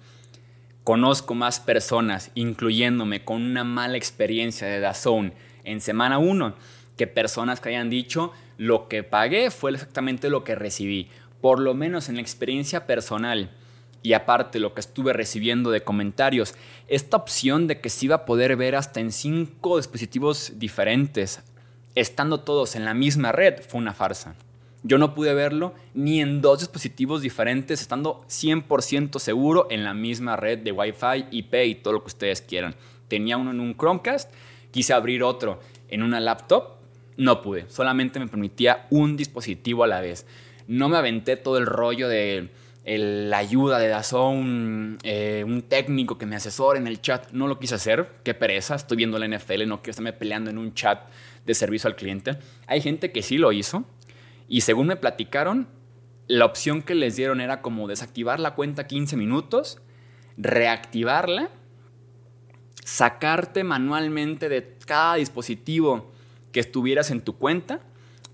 Conozco 0.86 1.36
más 1.36 1.60
personas, 1.60 2.32
incluyéndome 2.34 3.24
con 3.26 3.44
una 3.44 3.66
mala 3.66 3.98
experiencia 3.98 4.68
de 4.68 4.80
Dazón 4.80 5.34
en 5.66 5.82
semana 5.82 6.18
1, 6.18 6.56
que 6.98 7.08
personas 7.08 7.60
que 7.60 7.70
hayan 7.70 7.90
dicho, 7.90 8.32
lo 8.58 8.88
que 8.88 9.04
pagué 9.04 9.52
fue 9.52 9.72
exactamente 9.72 10.30
lo 10.30 10.44
que 10.44 10.56
recibí, 10.56 11.10
por 11.42 11.60
lo 11.60 11.74
menos 11.74 12.10
en 12.10 12.16
la 12.16 12.22
experiencia 12.22 12.88
personal. 12.88 13.52
Y 14.02 14.14
aparte 14.14 14.60
lo 14.60 14.74
que 14.74 14.82
estuve 14.82 15.14
recibiendo 15.14 15.72
de 15.72 15.84
comentarios, 15.84 16.56
esta 16.88 17.18
opción 17.18 17.68
de 17.68 17.82
que 17.82 17.90
se 17.90 18.06
iba 18.06 18.16
a 18.16 18.26
poder 18.26 18.56
ver 18.56 18.76
hasta 18.76 19.00
en 19.00 19.12
cinco 19.12 19.78
dispositivos 19.78 20.54
diferentes, 20.56 21.42
estando 21.96 22.40
todos 22.40 22.76
en 22.76 22.86
la 22.86 22.94
misma 22.94 23.32
red, 23.32 23.62
fue 23.62 23.80
una 23.80 23.94
farsa. 23.94 24.36
Yo 24.84 24.98
no 24.98 25.14
pude 25.14 25.34
verlo 25.34 25.74
ni 25.94 26.22
en 26.22 26.42
dos 26.42 26.60
dispositivos 26.60 27.22
diferentes, 27.22 27.82
estando 27.82 28.24
100% 28.30 29.20
seguro 29.20 29.68
en 29.70 29.84
la 29.84 29.94
misma 29.94 30.38
red 30.38 30.60
de 30.60 30.72
Wi-Fi, 30.72 31.26
IP 31.32 31.54
y 31.66 31.76
todo 31.76 31.94
lo 31.94 32.02
que 32.02 32.08
ustedes 32.08 32.42
quieran. 32.42 32.76
Tenía 33.10 33.36
uno 33.36 33.52
en 33.52 33.60
un 33.60 33.76
Chromecast, 33.76 34.32
quise 34.72 34.94
abrir 34.94 35.24
otro 35.24 35.60
en 35.90 36.04
una 36.04 36.22
laptop 36.22 36.80
no 37.20 37.42
pude, 37.42 37.66
solamente 37.68 38.18
me 38.18 38.28
permitía 38.28 38.88
un 38.90 39.18
dispositivo 39.18 39.84
a 39.84 39.88
la 39.88 40.00
vez. 40.00 40.26
No 40.68 40.88
me 40.88 40.96
aventé 40.96 41.36
todo 41.36 41.58
el 41.58 41.66
rollo 41.66 42.08
de 42.08 42.50
la 42.86 43.38
ayuda 43.38 43.78
de 43.78 43.88
Dazón, 43.88 44.98
eh, 45.04 45.44
un 45.46 45.62
técnico 45.64 46.18
que 46.18 46.26
me 46.26 46.36
asesore 46.36 46.80
en 46.80 46.88
el 46.88 47.02
chat. 47.02 47.32
No 47.32 47.48
lo 47.48 47.60
quise 47.60 47.76
hacer, 47.76 48.10
qué 48.24 48.34
pereza, 48.34 48.76
estoy 48.76 48.98
viendo 48.98 49.20
la 49.20 49.28
NFL, 49.28 49.68
no 49.68 49.82
quiero 49.82 49.92
estarme 49.92 50.14
peleando 50.14 50.50
en 50.50 50.58
un 50.58 50.74
chat 50.74 51.02
de 51.46 51.54
servicio 51.54 51.88
al 51.88 51.96
cliente. 51.96 52.38
Hay 52.68 52.82
gente 52.82 53.12
que 53.12 53.22
sí 53.22 53.38
lo 53.38 53.52
hizo 53.52 53.86
y 54.48 54.62
según 54.62 54.88
me 54.88 54.96
platicaron, 54.96 55.68
la 56.28 56.46
opción 56.46 56.82
que 56.82 56.96
les 56.96 57.16
dieron 57.16 57.42
era 57.42 57.62
como 57.62 57.88
desactivar 57.88 58.40
la 58.40 58.56
cuenta 58.56 58.88
15 58.88 59.18
minutos, 59.18 59.80
reactivarla, 60.38 61.50
sacarte 62.84 63.64
manualmente 63.64 64.50
de 64.50 64.78
cada 64.86 65.16
dispositivo 65.16 66.12
que 66.52 66.60
estuvieras 66.60 67.12
en 67.12 67.22
tu 67.22 67.38
cuenta, 67.38 67.82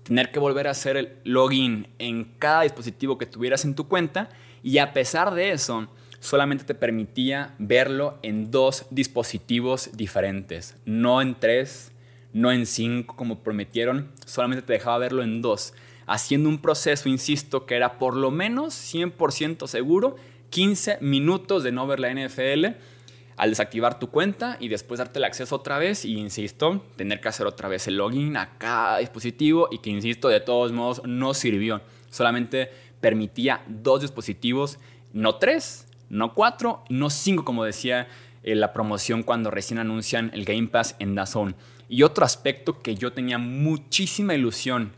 tener 0.06 0.30
que 0.30 0.38
volver 0.38 0.68
a 0.68 0.70
hacer 0.70 0.96
el 0.96 1.12
login 1.24 1.88
en 1.98 2.24
cada 2.38 2.62
dispositivo 2.62 3.18
que 3.18 3.26
tuvieras 3.26 3.64
en 3.64 3.74
tu 3.74 3.88
cuenta 3.88 4.28
y 4.62 4.78
a 4.78 4.92
pesar 4.92 5.34
de 5.34 5.50
eso, 5.50 5.88
solamente 6.20 6.64
te 6.64 6.74
permitía 6.74 7.54
verlo 7.58 8.18
en 8.22 8.50
dos 8.50 8.86
dispositivos 8.90 9.90
diferentes, 9.94 10.76
no 10.84 11.20
en 11.20 11.34
tres, 11.34 11.90
no 12.32 12.52
en 12.52 12.66
cinco 12.66 13.16
como 13.16 13.40
prometieron, 13.40 14.10
solamente 14.24 14.62
te 14.62 14.74
dejaba 14.74 14.98
verlo 14.98 15.22
en 15.22 15.42
dos, 15.42 15.74
haciendo 16.06 16.48
un 16.48 16.58
proceso, 16.58 17.08
insisto, 17.08 17.66
que 17.66 17.74
era 17.74 17.98
por 17.98 18.14
lo 18.14 18.30
menos 18.30 18.74
100% 18.74 19.66
seguro, 19.66 20.16
15 20.50 20.98
minutos 21.00 21.64
de 21.64 21.72
no 21.72 21.86
ver 21.88 21.98
la 21.98 22.12
NFL 22.12 22.76
al 23.36 23.50
desactivar 23.50 23.98
tu 23.98 24.08
cuenta 24.08 24.56
y 24.60 24.68
después 24.68 24.98
darte 24.98 25.18
el 25.18 25.24
acceso 25.24 25.56
otra 25.56 25.78
vez 25.78 26.04
y, 26.04 26.18
insisto, 26.18 26.84
tener 26.96 27.20
que 27.20 27.28
hacer 27.28 27.46
otra 27.46 27.68
vez 27.68 27.86
el 27.86 27.96
login 27.96 28.36
a 28.36 28.56
cada 28.58 28.98
dispositivo 28.98 29.68
y 29.70 29.78
que, 29.78 29.90
insisto, 29.90 30.28
de 30.28 30.40
todos 30.40 30.72
modos 30.72 31.02
no 31.04 31.34
sirvió. 31.34 31.82
Solamente 32.10 32.70
permitía 33.00 33.62
dos 33.66 34.00
dispositivos, 34.00 34.78
no 35.12 35.36
tres, 35.36 35.86
no 36.08 36.34
cuatro, 36.34 36.82
no 36.88 37.10
cinco, 37.10 37.44
como 37.44 37.64
decía 37.64 38.08
eh, 38.42 38.54
la 38.54 38.72
promoción 38.72 39.22
cuando 39.22 39.50
recién 39.50 39.78
anuncian 39.78 40.30
el 40.32 40.44
Game 40.44 40.68
Pass 40.68 40.96
en 40.98 41.14
DAZN. 41.14 41.54
Y 41.88 42.02
otro 42.04 42.24
aspecto 42.24 42.80
que 42.80 42.94
yo 42.94 43.12
tenía 43.12 43.38
muchísima 43.38 44.34
ilusión, 44.34 44.92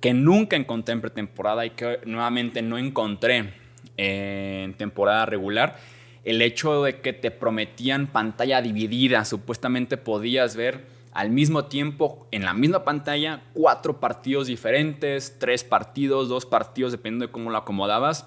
que 0.00 0.14
nunca 0.14 0.56
encontré 0.56 0.94
en 0.94 1.00
pretemporada 1.00 1.66
y 1.66 1.70
que 1.70 2.00
nuevamente 2.06 2.62
no 2.62 2.78
encontré 2.78 3.54
eh, 3.96 4.62
en 4.64 4.74
temporada 4.74 5.26
regular, 5.26 5.78
el 6.24 6.40
hecho 6.42 6.82
de 6.84 7.00
que 7.00 7.12
te 7.12 7.30
prometían 7.30 8.06
pantalla 8.06 8.62
dividida, 8.62 9.24
supuestamente 9.24 9.96
podías 9.96 10.56
ver 10.56 10.86
al 11.12 11.30
mismo 11.30 11.66
tiempo 11.66 12.26
en 12.30 12.44
la 12.44 12.54
misma 12.54 12.84
pantalla 12.84 13.42
cuatro 13.52 14.00
partidos 14.00 14.46
diferentes, 14.46 15.36
tres 15.38 15.62
partidos, 15.62 16.28
dos 16.28 16.46
partidos, 16.46 16.92
dependiendo 16.92 17.26
de 17.26 17.32
cómo 17.32 17.50
lo 17.50 17.58
acomodabas. 17.58 18.26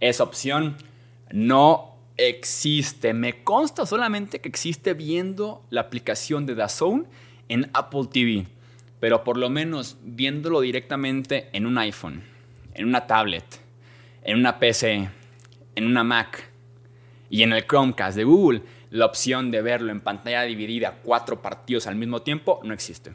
Esa 0.00 0.24
opción 0.24 0.76
no 1.32 1.96
existe. 2.16 3.14
Me 3.14 3.42
consta 3.42 3.86
solamente 3.86 4.40
que 4.40 4.48
existe 4.48 4.92
viendo 4.92 5.64
la 5.70 5.82
aplicación 5.82 6.44
de 6.46 6.54
DAZN 6.54 7.06
en 7.48 7.70
Apple 7.72 8.08
TV. 8.12 8.46
pero 9.00 9.24
por 9.24 9.38
lo 9.38 9.48
menos 9.48 9.96
viéndolo 10.04 10.60
directamente 10.60 11.48
en 11.54 11.64
un 11.64 11.78
iPhone, 11.78 12.22
en 12.74 12.86
una 12.86 13.06
tablet, 13.06 13.46
en 14.22 14.38
una 14.38 14.58
PC, 14.58 15.08
en 15.74 15.86
una 15.86 16.04
Mac 16.04 16.49
y 17.30 17.44
en 17.44 17.52
el 17.52 17.66
Chromecast 17.66 18.16
de 18.16 18.24
Google, 18.24 18.62
la 18.90 19.06
opción 19.06 19.50
de 19.50 19.62
verlo 19.62 19.92
en 19.92 20.00
pantalla 20.00 20.42
dividida 20.42 20.98
cuatro 21.02 21.40
partidos 21.40 21.86
al 21.86 21.94
mismo 21.94 22.22
tiempo 22.22 22.60
no 22.64 22.74
existe. 22.74 23.12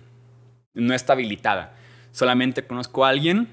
No 0.74 0.94
está 0.94 1.14
habilitada. 1.14 1.76
Solamente 2.12 2.66
conozco 2.66 3.06
a 3.06 3.10
alguien 3.10 3.50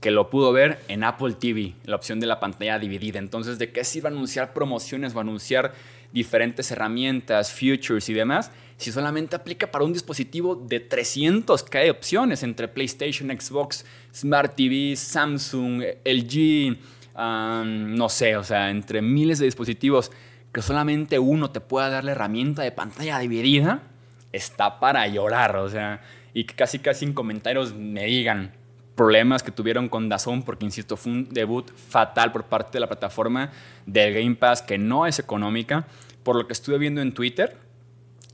que 0.00 0.10
lo 0.10 0.30
pudo 0.30 0.52
ver 0.52 0.80
en 0.88 1.04
Apple 1.04 1.34
TV, 1.34 1.74
la 1.84 1.96
opción 1.96 2.18
de 2.18 2.26
la 2.26 2.40
pantalla 2.40 2.78
dividida. 2.78 3.18
Entonces, 3.18 3.58
¿de 3.58 3.70
qué 3.72 3.84
sirve 3.84 4.08
anunciar 4.08 4.52
promociones 4.52 5.14
o 5.14 5.20
anunciar 5.20 5.74
diferentes 6.12 6.70
herramientas, 6.70 7.52
futures 7.52 8.08
y 8.08 8.14
demás? 8.14 8.50
Si 8.78 8.92
solamente 8.92 9.36
aplica 9.36 9.70
para 9.70 9.84
un 9.84 9.92
dispositivo 9.92 10.54
de 10.54 10.80
300 10.80 11.62
que 11.62 11.78
hay 11.78 11.90
opciones 11.90 12.42
entre 12.42 12.68
PlayStation, 12.68 13.28
Xbox, 13.30 13.84
Smart 14.14 14.54
TV, 14.54 14.96
Samsung, 14.96 15.82
LG, 16.04 16.78
no 17.16 18.08
sé, 18.08 18.36
o 18.36 18.44
sea, 18.44 18.70
entre 18.70 19.02
miles 19.02 19.38
de 19.38 19.46
dispositivos 19.46 20.12
que 20.52 20.62
solamente 20.62 21.18
uno 21.18 21.50
te 21.50 21.60
pueda 21.60 21.90
dar 21.90 22.04
la 22.04 22.12
herramienta 22.12 22.62
de 22.62 22.72
pantalla 22.72 23.18
dividida, 23.18 23.82
está 24.32 24.80
para 24.80 25.06
llorar, 25.06 25.56
o 25.56 25.68
sea, 25.68 26.02
y 26.34 26.44
que 26.44 26.54
casi 26.54 26.78
casi 26.78 27.04
en 27.04 27.12
comentarios 27.12 27.74
me 27.74 28.04
digan, 28.04 28.52
problemas 28.96 29.42
que 29.42 29.52
tuvieron 29.52 29.88
con 29.88 30.08
Dazón, 30.08 30.42
porque 30.42 30.64
insisto, 30.64 30.96
fue 30.96 31.12
un 31.12 31.28
debut 31.28 31.70
fatal 31.74 32.32
por 32.32 32.44
parte 32.44 32.72
de 32.72 32.80
la 32.80 32.88
plataforma 32.88 33.52
del 33.84 34.14
Game 34.14 34.34
Pass 34.34 34.62
que 34.62 34.78
no 34.78 35.06
es 35.06 35.18
económica. 35.18 35.86
Por 36.22 36.34
lo 36.34 36.46
que 36.46 36.54
estuve 36.54 36.78
viendo 36.78 37.02
en 37.02 37.12
Twitter, 37.12 37.56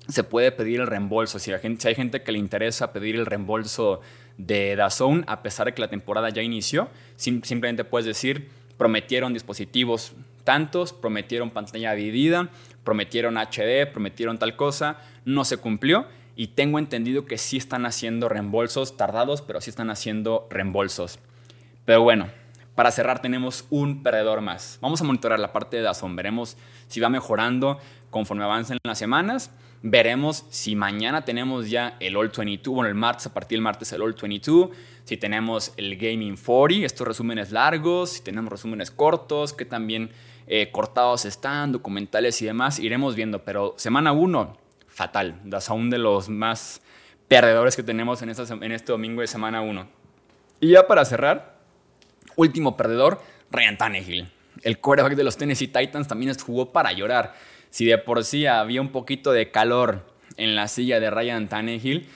se 0.08 0.24
puede 0.24 0.52
pedir 0.52 0.80
el 0.80 0.86
reembolso. 0.86 1.38
Si, 1.38 1.52
gente, 1.58 1.88
hay 1.88 1.94
gente 1.94 2.22
que 2.22 2.32
le 2.32 2.38
interesa 2.38 2.92
pedir 2.92 3.16
el 3.16 3.26
reembolso 3.26 4.00
de 4.38 4.74
Dazón, 4.76 5.24
a 5.26 5.42
pesar 5.42 5.66
de 5.66 5.74
que 5.74 5.82
la 5.82 5.88
temporada 5.88 6.30
ya 6.30 6.42
inició, 6.42 6.88
simplemente 7.16 7.84
puedes 7.84 8.06
decir, 8.06 8.48
prometieron 8.82 9.32
dispositivos 9.32 10.12
tantos, 10.42 10.92
prometieron 10.92 11.50
pantalla 11.50 11.94
dividida, 11.94 12.48
prometieron 12.82 13.36
HD, 13.38 13.86
prometieron 13.86 14.38
tal 14.38 14.56
cosa, 14.56 14.98
no 15.24 15.44
se 15.44 15.58
cumplió 15.58 16.06
y 16.34 16.48
tengo 16.48 16.80
entendido 16.80 17.24
que 17.24 17.38
sí 17.38 17.58
están 17.58 17.86
haciendo 17.86 18.28
reembolsos 18.28 18.96
tardados, 18.96 19.40
pero 19.40 19.60
sí 19.60 19.70
están 19.70 19.88
haciendo 19.88 20.48
reembolsos. 20.50 21.20
Pero 21.84 22.02
bueno, 22.02 22.26
para 22.74 22.90
cerrar 22.90 23.22
tenemos 23.22 23.66
un 23.70 24.02
perdedor 24.02 24.40
más. 24.40 24.80
Vamos 24.82 25.00
a 25.00 25.04
monitorar 25.04 25.38
la 25.38 25.52
parte 25.52 25.76
de 25.76 25.84
Dazón, 25.84 26.16
veremos 26.16 26.56
si 26.88 26.98
va 26.98 27.08
mejorando 27.08 27.78
conforme 28.10 28.42
avancen 28.42 28.78
las 28.82 28.98
semanas. 28.98 29.52
Veremos 29.84 30.44
si 30.48 30.76
mañana 30.76 31.24
tenemos 31.24 31.68
ya 31.68 31.96
el 31.98 32.16
All 32.16 32.30
22, 32.36 32.72
bueno, 32.72 32.88
el 32.88 32.94
martes, 32.94 33.26
a 33.26 33.34
partir 33.34 33.56
del 33.56 33.62
martes 33.62 33.92
el 33.92 34.00
All 34.02 34.14
22, 34.14 34.70
si 35.04 35.16
tenemos 35.16 35.72
el 35.76 35.96
Gaming 35.96 36.36
40, 36.36 36.86
estos 36.86 37.06
resúmenes 37.06 37.50
largos, 37.50 38.10
si 38.10 38.22
tenemos 38.22 38.50
resúmenes 38.50 38.92
cortos, 38.92 39.52
que 39.52 39.64
también 39.64 40.10
eh, 40.46 40.70
cortados 40.70 41.24
están, 41.24 41.72
documentales 41.72 42.40
y 42.42 42.46
demás, 42.46 42.78
iremos 42.78 43.16
viendo. 43.16 43.44
Pero 43.44 43.74
semana 43.76 44.12
1, 44.12 44.56
fatal. 44.86 45.40
aún 45.68 45.90
de 45.90 45.98
los 45.98 46.28
más 46.28 46.80
perdedores 47.26 47.74
que 47.74 47.82
tenemos 47.82 48.22
en, 48.22 48.30
en 48.30 48.72
este 48.72 48.92
domingo 48.92 49.20
de 49.20 49.26
semana 49.26 49.62
1. 49.62 49.88
Y 50.60 50.68
ya 50.68 50.86
para 50.86 51.04
cerrar, 51.04 51.58
último 52.36 52.76
perdedor, 52.76 53.20
Ryan 53.50 53.78
Tannehill. 53.78 54.30
El 54.62 54.78
quarterback 54.78 55.16
de 55.16 55.24
los 55.24 55.36
Tennessee 55.36 55.66
Titans 55.66 56.06
también 56.06 56.32
jugó 56.38 56.72
para 56.72 56.92
llorar. 56.92 57.34
Si 57.72 57.86
de 57.86 57.98
por 57.98 58.22
sí 58.22 58.46
había 58.46 58.80
un 58.80 58.92
poquito 58.92 59.32
de 59.32 59.50
calor 59.50 60.06
en 60.36 60.54
la 60.54 60.68
silla 60.68 61.00
de 61.00 61.10
Ryan 61.10 61.48
Tannehill, 61.48 62.06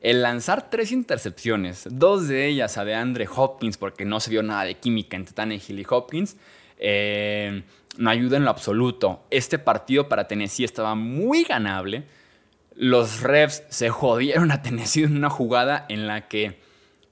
el 0.00 0.22
lanzar 0.22 0.70
tres 0.70 0.92
intercepciones, 0.92 1.88
dos 1.90 2.28
de 2.28 2.46
ellas 2.46 2.78
a 2.78 2.84
DeAndre 2.84 3.26
Hopkins, 3.34 3.78
porque 3.78 4.04
no 4.04 4.20
se 4.20 4.30
vio 4.30 4.44
nada 4.44 4.62
de 4.62 4.76
química 4.76 5.16
entre 5.16 5.34
Tannehill 5.34 5.80
y 5.80 5.86
Hopkins, 5.88 6.36
eh, 6.78 7.64
no 7.96 8.10
ayuda 8.10 8.36
en 8.36 8.44
lo 8.44 8.50
absoluto. 8.50 9.24
Este 9.30 9.58
partido 9.58 10.08
para 10.08 10.28
Tennessee 10.28 10.62
estaba 10.62 10.94
muy 10.94 11.42
ganable 11.42 12.04
los 12.76 13.22
refs 13.22 13.64
se 13.70 13.88
jodieron 13.88 14.50
a 14.50 14.62
Tennessee 14.62 15.04
en 15.04 15.16
una 15.16 15.30
jugada 15.30 15.86
en 15.88 16.06
la 16.06 16.28
que 16.28 16.60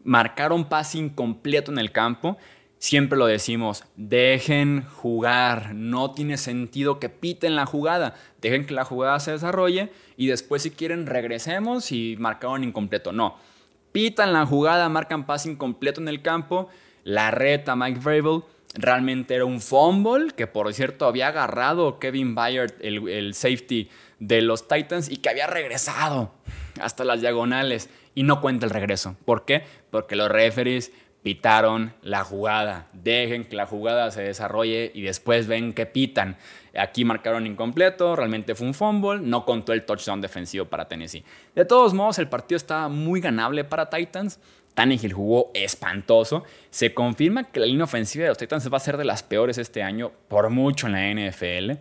marcaron 0.05 0.69
pase 0.69 0.99
incompleto 0.99 1.73
en 1.73 1.79
el 1.79 1.91
campo. 1.91 2.37
Siempre 2.85 3.19
lo 3.19 3.25
decimos, 3.25 3.85
dejen 3.97 4.85
jugar, 4.85 5.75
no 5.75 6.11
tiene 6.11 6.37
sentido 6.37 7.01
que 7.01 7.09
piten 7.09 7.57
la 7.57 7.65
jugada, 7.65 8.15
dejen 8.43 8.67
que 8.67 8.75
la 8.75 8.85
jugada 8.85 9.19
se 9.21 9.31
desarrolle 9.31 9.89
y 10.19 10.27
después 10.27 10.65
si 10.65 10.71
quieren 10.71 11.07
regresemos 11.07 11.93
y 11.93 12.17
marcaron 12.19 12.63
incompleto. 12.63 13.11
No, 13.11 13.39
pitan 13.93 14.35
la 14.35 14.45
jugada, 14.45 14.91
marcan 14.91 15.25
pase 15.25 15.51
incompleto 15.51 16.03
en 16.03 16.09
el 16.09 16.21
campo, 16.21 16.69
la 17.05 17.31
reta 17.31 17.75
Mike 17.75 18.01
Vrabel, 18.01 18.43
realmente 18.75 19.35
era 19.35 19.47
un 19.47 19.63
fumble 19.63 20.35
que 20.37 20.47
por 20.47 20.71
cierto 20.75 21.07
había 21.07 21.29
agarrado 21.29 21.99
Kevin 21.99 22.35
Byard, 22.35 22.75
el, 22.81 23.09
el 23.09 23.33
safety 23.33 23.89
de 24.19 24.43
los 24.43 24.69
Titans 24.69 25.11
y 25.11 25.17
que 25.17 25.31
había 25.31 25.47
regresado 25.47 26.35
hasta 26.79 27.05
las 27.05 27.23
diagonales 27.23 27.89
y 28.15 28.25
no 28.25 28.43
cuenta 28.43 28.67
el 28.67 28.71
regreso. 28.71 29.17
¿Por 29.25 29.47
qué? 29.47 29.65
Porque 29.91 30.17
los 30.17 30.31
referees 30.31 30.93
pitaron 31.25 31.93
la 32.03 32.23
jugada. 32.23 32.87
Dejen 32.93 33.47
que 33.47 33.57
la 33.57 33.67
jugada 33.67 34.13
se 34.13 34.23
desarrolle 34.23 34.93
y 34.95 35.03
después 35.03 35.49
ven 35.49 35.73
que 35.73 35.87
pitan. 35.87 36.37
Aquí 36.79 37.05
marcaron 37.05 37.47
incompleto, 37.47 38.15
realmente 38.15 38.55
fue 38.55 38.69
un 38.69 38.75
fumble, 38.75 39.21
no 39.21 39.45
contó 39.45 39.73
el 39.73 39.85
touchdown 39.85 40.21
defensivo 40.21 40.67
para 40.67 40.87
Tennessee. 40.87 41.25
De 41.57 41.65
todos 41.65 41.95
modos, 41.95 42.21
el 42.21 42.29
partido 42.29 42.59
estaba 42.59 42.89
muy 42.89 43.21
ganable 43.21 43.65
para 43.65 43.91
Titans. 43.91 44.39
Tannehill 44.75 45.13
jugó 45.13 45.51
espantoso. 45.55 46.45
Se 46.71 46.95
confirma 46.95 47.45
que 47.45 47.59
la 47.59 47.67
línea 47.67 47.85
ofensiva 47.85 48.25
de 48.25 48.29
los 48.29 48.39
Titans 48.39 48.73
va 48.73 48.77
a 48.77 48.81
ser 48.81 48.97
de 48.99 49.05
las 49.05 49.25
peores 49.25 49.59
este 49.59 49.83
año, 49.83 50.13
por 50.29 50.51
mucho 50.51 50.87
en 50.87 50.93
la 50.93 51.31
NFL 51.31 51.81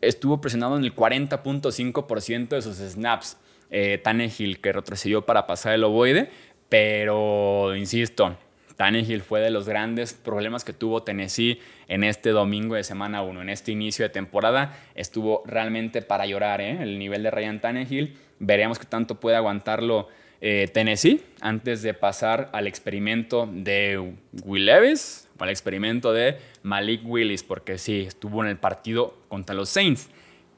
estuvo 0.00 0.40
presionado 0.40 0.76
en 0.76 0.84
el 0.84 0.94
40.5% 0.94 2.48
de 2.48 2.62
sus 2.62 2.76
snaps. 2.76 3.36
Eh, 3.70 4.00
Tannehill 4.02 4.60
que 4.60 4.72
retrocedió 4.72 5.26
para 5.26 5.46
pasar 5.46 5.74
el 5.74 5.84
ovoide, 5.84 6.30
pero 6.70 7.76
insisto, 7.76 8.34
Tannehill 8.78 9.22
fue 9.22 9.40
de 9.40 9.50
los 9.50 9.68
grandes 9.68 10.14
problemas 10.14 10.64
que 10.64 10.72
tuvo 10.72 11.02
Tennessee 11.02 11.60
en 11.88 12.04
este 12.04 12.30
domingo 12.30 12.76
de 12.76 12.84
semana 12.84 13.22
1, 13.22 13.42
en 13.42 13.48
este 13.48 13.72
inicio 13.72 14.04
de 14.04 14.10
temporada. 14.10 14.78
Estuvo 14.94 15.42
realmente 15.44 16.00
para 16.00 16.26
llorar 16.26 16.60
¿eh? 16.60 16.80
el 16.80 16.96
nivel 16.96 17.24
de 17.24 17.32
Ryan 17.32 17.60
Tannehill. 17.60 18.16
Veremos 18.38 18.78
qué 18.78 18.86
tanto 18.86 19.18
puede 19.18 19.36
aguantarlo 19.36 20.06
eh, 20.40 20.68
Tennessee 20.72 21.20
antes 21.40 21.82
de 21.82 21.92
pasar 21.92 22.50
al 22.52 22.68
experimento 22.68 23.48
de 23.52 24.14
Will 24.44 24.66
Levis, 24.66 25.28
o 25.36 25.42
al 25.42 25.50
experimento 25.50 26.12
de 26.12 26.36
Malik 26.62 27.00
Willis, 27.04 27.42
porque 27.42 27.78
sí, 27.78 28.02
estuvo 28.02 28.44
en 28.44 28.50
el 28.50 28.58
partido 28.58 29.18
contra 29.26 29.56
los 29.56 29.70
Saints. 29.70 30.08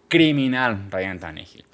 Criminal 0.09 0.89
Ryan 0.91 1.19
Tannehill. 1.19 1.65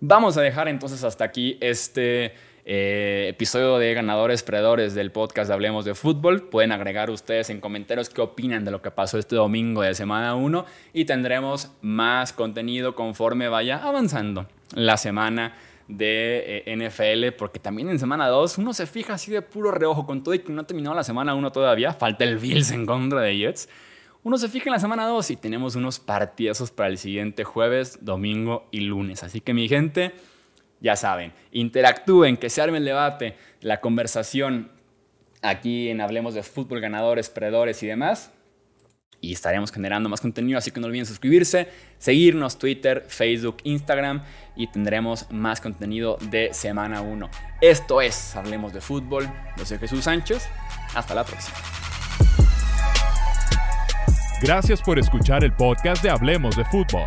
Vamos 0.00 0.36
a 0.36 0.42
dejar 0.42 0.68
entonces 0.68 1.02
hasta 1.04 1.24
aquí 1.24 1.56
este 1.58 2.34
eh, 2.68 3.28
episodio 3.28 3.78
de 3.78 3.94
ganadores 3.94 4.42
predadores 4.42 4.92
del 4.96 5.12
podcast 5.12 5.52
Hablemos 5.52 5.84
de 5.84 5.94
Fútbol. 5.94 6.48
Pueden 6.48 6.72
agregar 6.72 7.10
ustedes 7.10 7.48
en 7.48 7.60
comentarios 7.60 8.10
qué 8.10 8.20
opinan 8.20 8.64
de 8.64 8.72
lo 8.72 8.82
que 8.82 8.90
pasó 8.90 9.18
este 9.18 9.36
domingo 9.36 9.82
de 9.82 9.94
semana 9.94 10.34
1 10.34 10.66
y 10.92 11.04
tendremos 11.04 11.70
más 11.80 12.32
contenido 12.32 12.96
conforme 12.96 13.48
vaya 13.48 13.76
avanzando 13.84 14.48
la 14.74 14.96
semana 14.96 15.54
de 15.86 16.64
eh, 16.66 16.76
NFL, 16.76 17.36
porque 17.38 17.60
también 17.60 17.88
en 17.88 18.00
semana 18.00 18.26
2 18.26 18.58
uno 18.58 18.74
se 18.74 18.86
fija 18.86 19.14
así 19.14 19.30
de 19.30 19.42
puro 19.42 19.70
reojo, 19.70 20.04
con 20.04 20.24
todo 20.24 20.34
y 20.34 20.40
que 20.40 20.52
no 20.52 20.62
ha 20.62 20.66
terminado 20.66 20.96
la 20.96 21.04
semana 21.04 21.36
1 21.36 21.52
todavía, 21.52 21.92
falta 21.92 22.24
el 22.24 22.38
Bills 22.38 22.72
en 22.72 22.84
contra 22.84 23.20
de 23.20 23.38
Jets. 23.38 23.68
Uno 24.24 24.38
se 24.38 24.48
fija 24.48 24.70
en 24.70 24.72
la 24.72 24.80
semana 24.80 25.06
2 25.06 25.30
y 25.30 25.36
tenemos 25.36 25.76
unos 25.76 26.00
partidazos 26.00 26.72
para 26.72 26.88
el 26.88 26.98
siguiente 26.98 27.44
jueves, 27.44 28.04
domingo 28.04 28.66
y 28.72 28.80
lunes. 28.80 29.22
Así 29.22 29.40
que 29.40 29.54
mi 29.54 29.68
gente, 29.68 30.14
ya 30.80 30.96
saben, 30.96 31.32
interactúen, 31.52 32.36
que 32.36 32.50
se 32.50 32.62
arme 32.62 32.78
el 32.78 32.84
debate, 32.84 33.36
la 33.60 33.80
conversación 33.80 34.70
aquí 35.42 35.88
en 35.88 36.00
Hablemos 36.00 36.34
de 36.34 36.42
Fútbol, 36.42 36.80
ganadores, 36.80 37.28
perdedores 37.28 37.82
y 37.82 37.86
demás 37.86 38.32
y 39.20 39.32
estaremos 39.32 39.72
generando 39.72 40.08
más 40.08 40.20
contenido, 40.20 40.58
así 40.58 40.70
que 40.70 40.80
no 40.80 40.86
olviden 40.86 41.06
suscribirse, 41.06 41.68
seguirnos 41.98 42.58
Twitter, 42.58 43.04
Facebook, 43.08 43.58
Instagram 43.64 44.22
y 44.54 44.68
tendremos 44.68 45.30
más 45.30 45.60
contenido 45.60 46.18
de 46.30 46.52
semana 46.52 47.00
1. 47.00 47.28
Esto 47.60 48.00
es 48.00 48.36
Hablemos 48.36 48.72
de 48.72 48.80
Fútbol, 48.80 49.28
yo 49.56 49.64
soy 49.64 49.78
Jesús 49.78 50.04
Sánchez, 50.04 50.48
hasta 50.94 51.14
la 51.14 51.24
próxima. 51.24 51.56
Gracias 54.42 54.82
por 54.82 54.98
escuchar 54.98 55.44
el 55.44 55.52
podcast 55.52 56.02
de 56.02 56.10
Hablemos 56.10 56.56
de 56.56 56.64
Fútbol. 56.66 57.06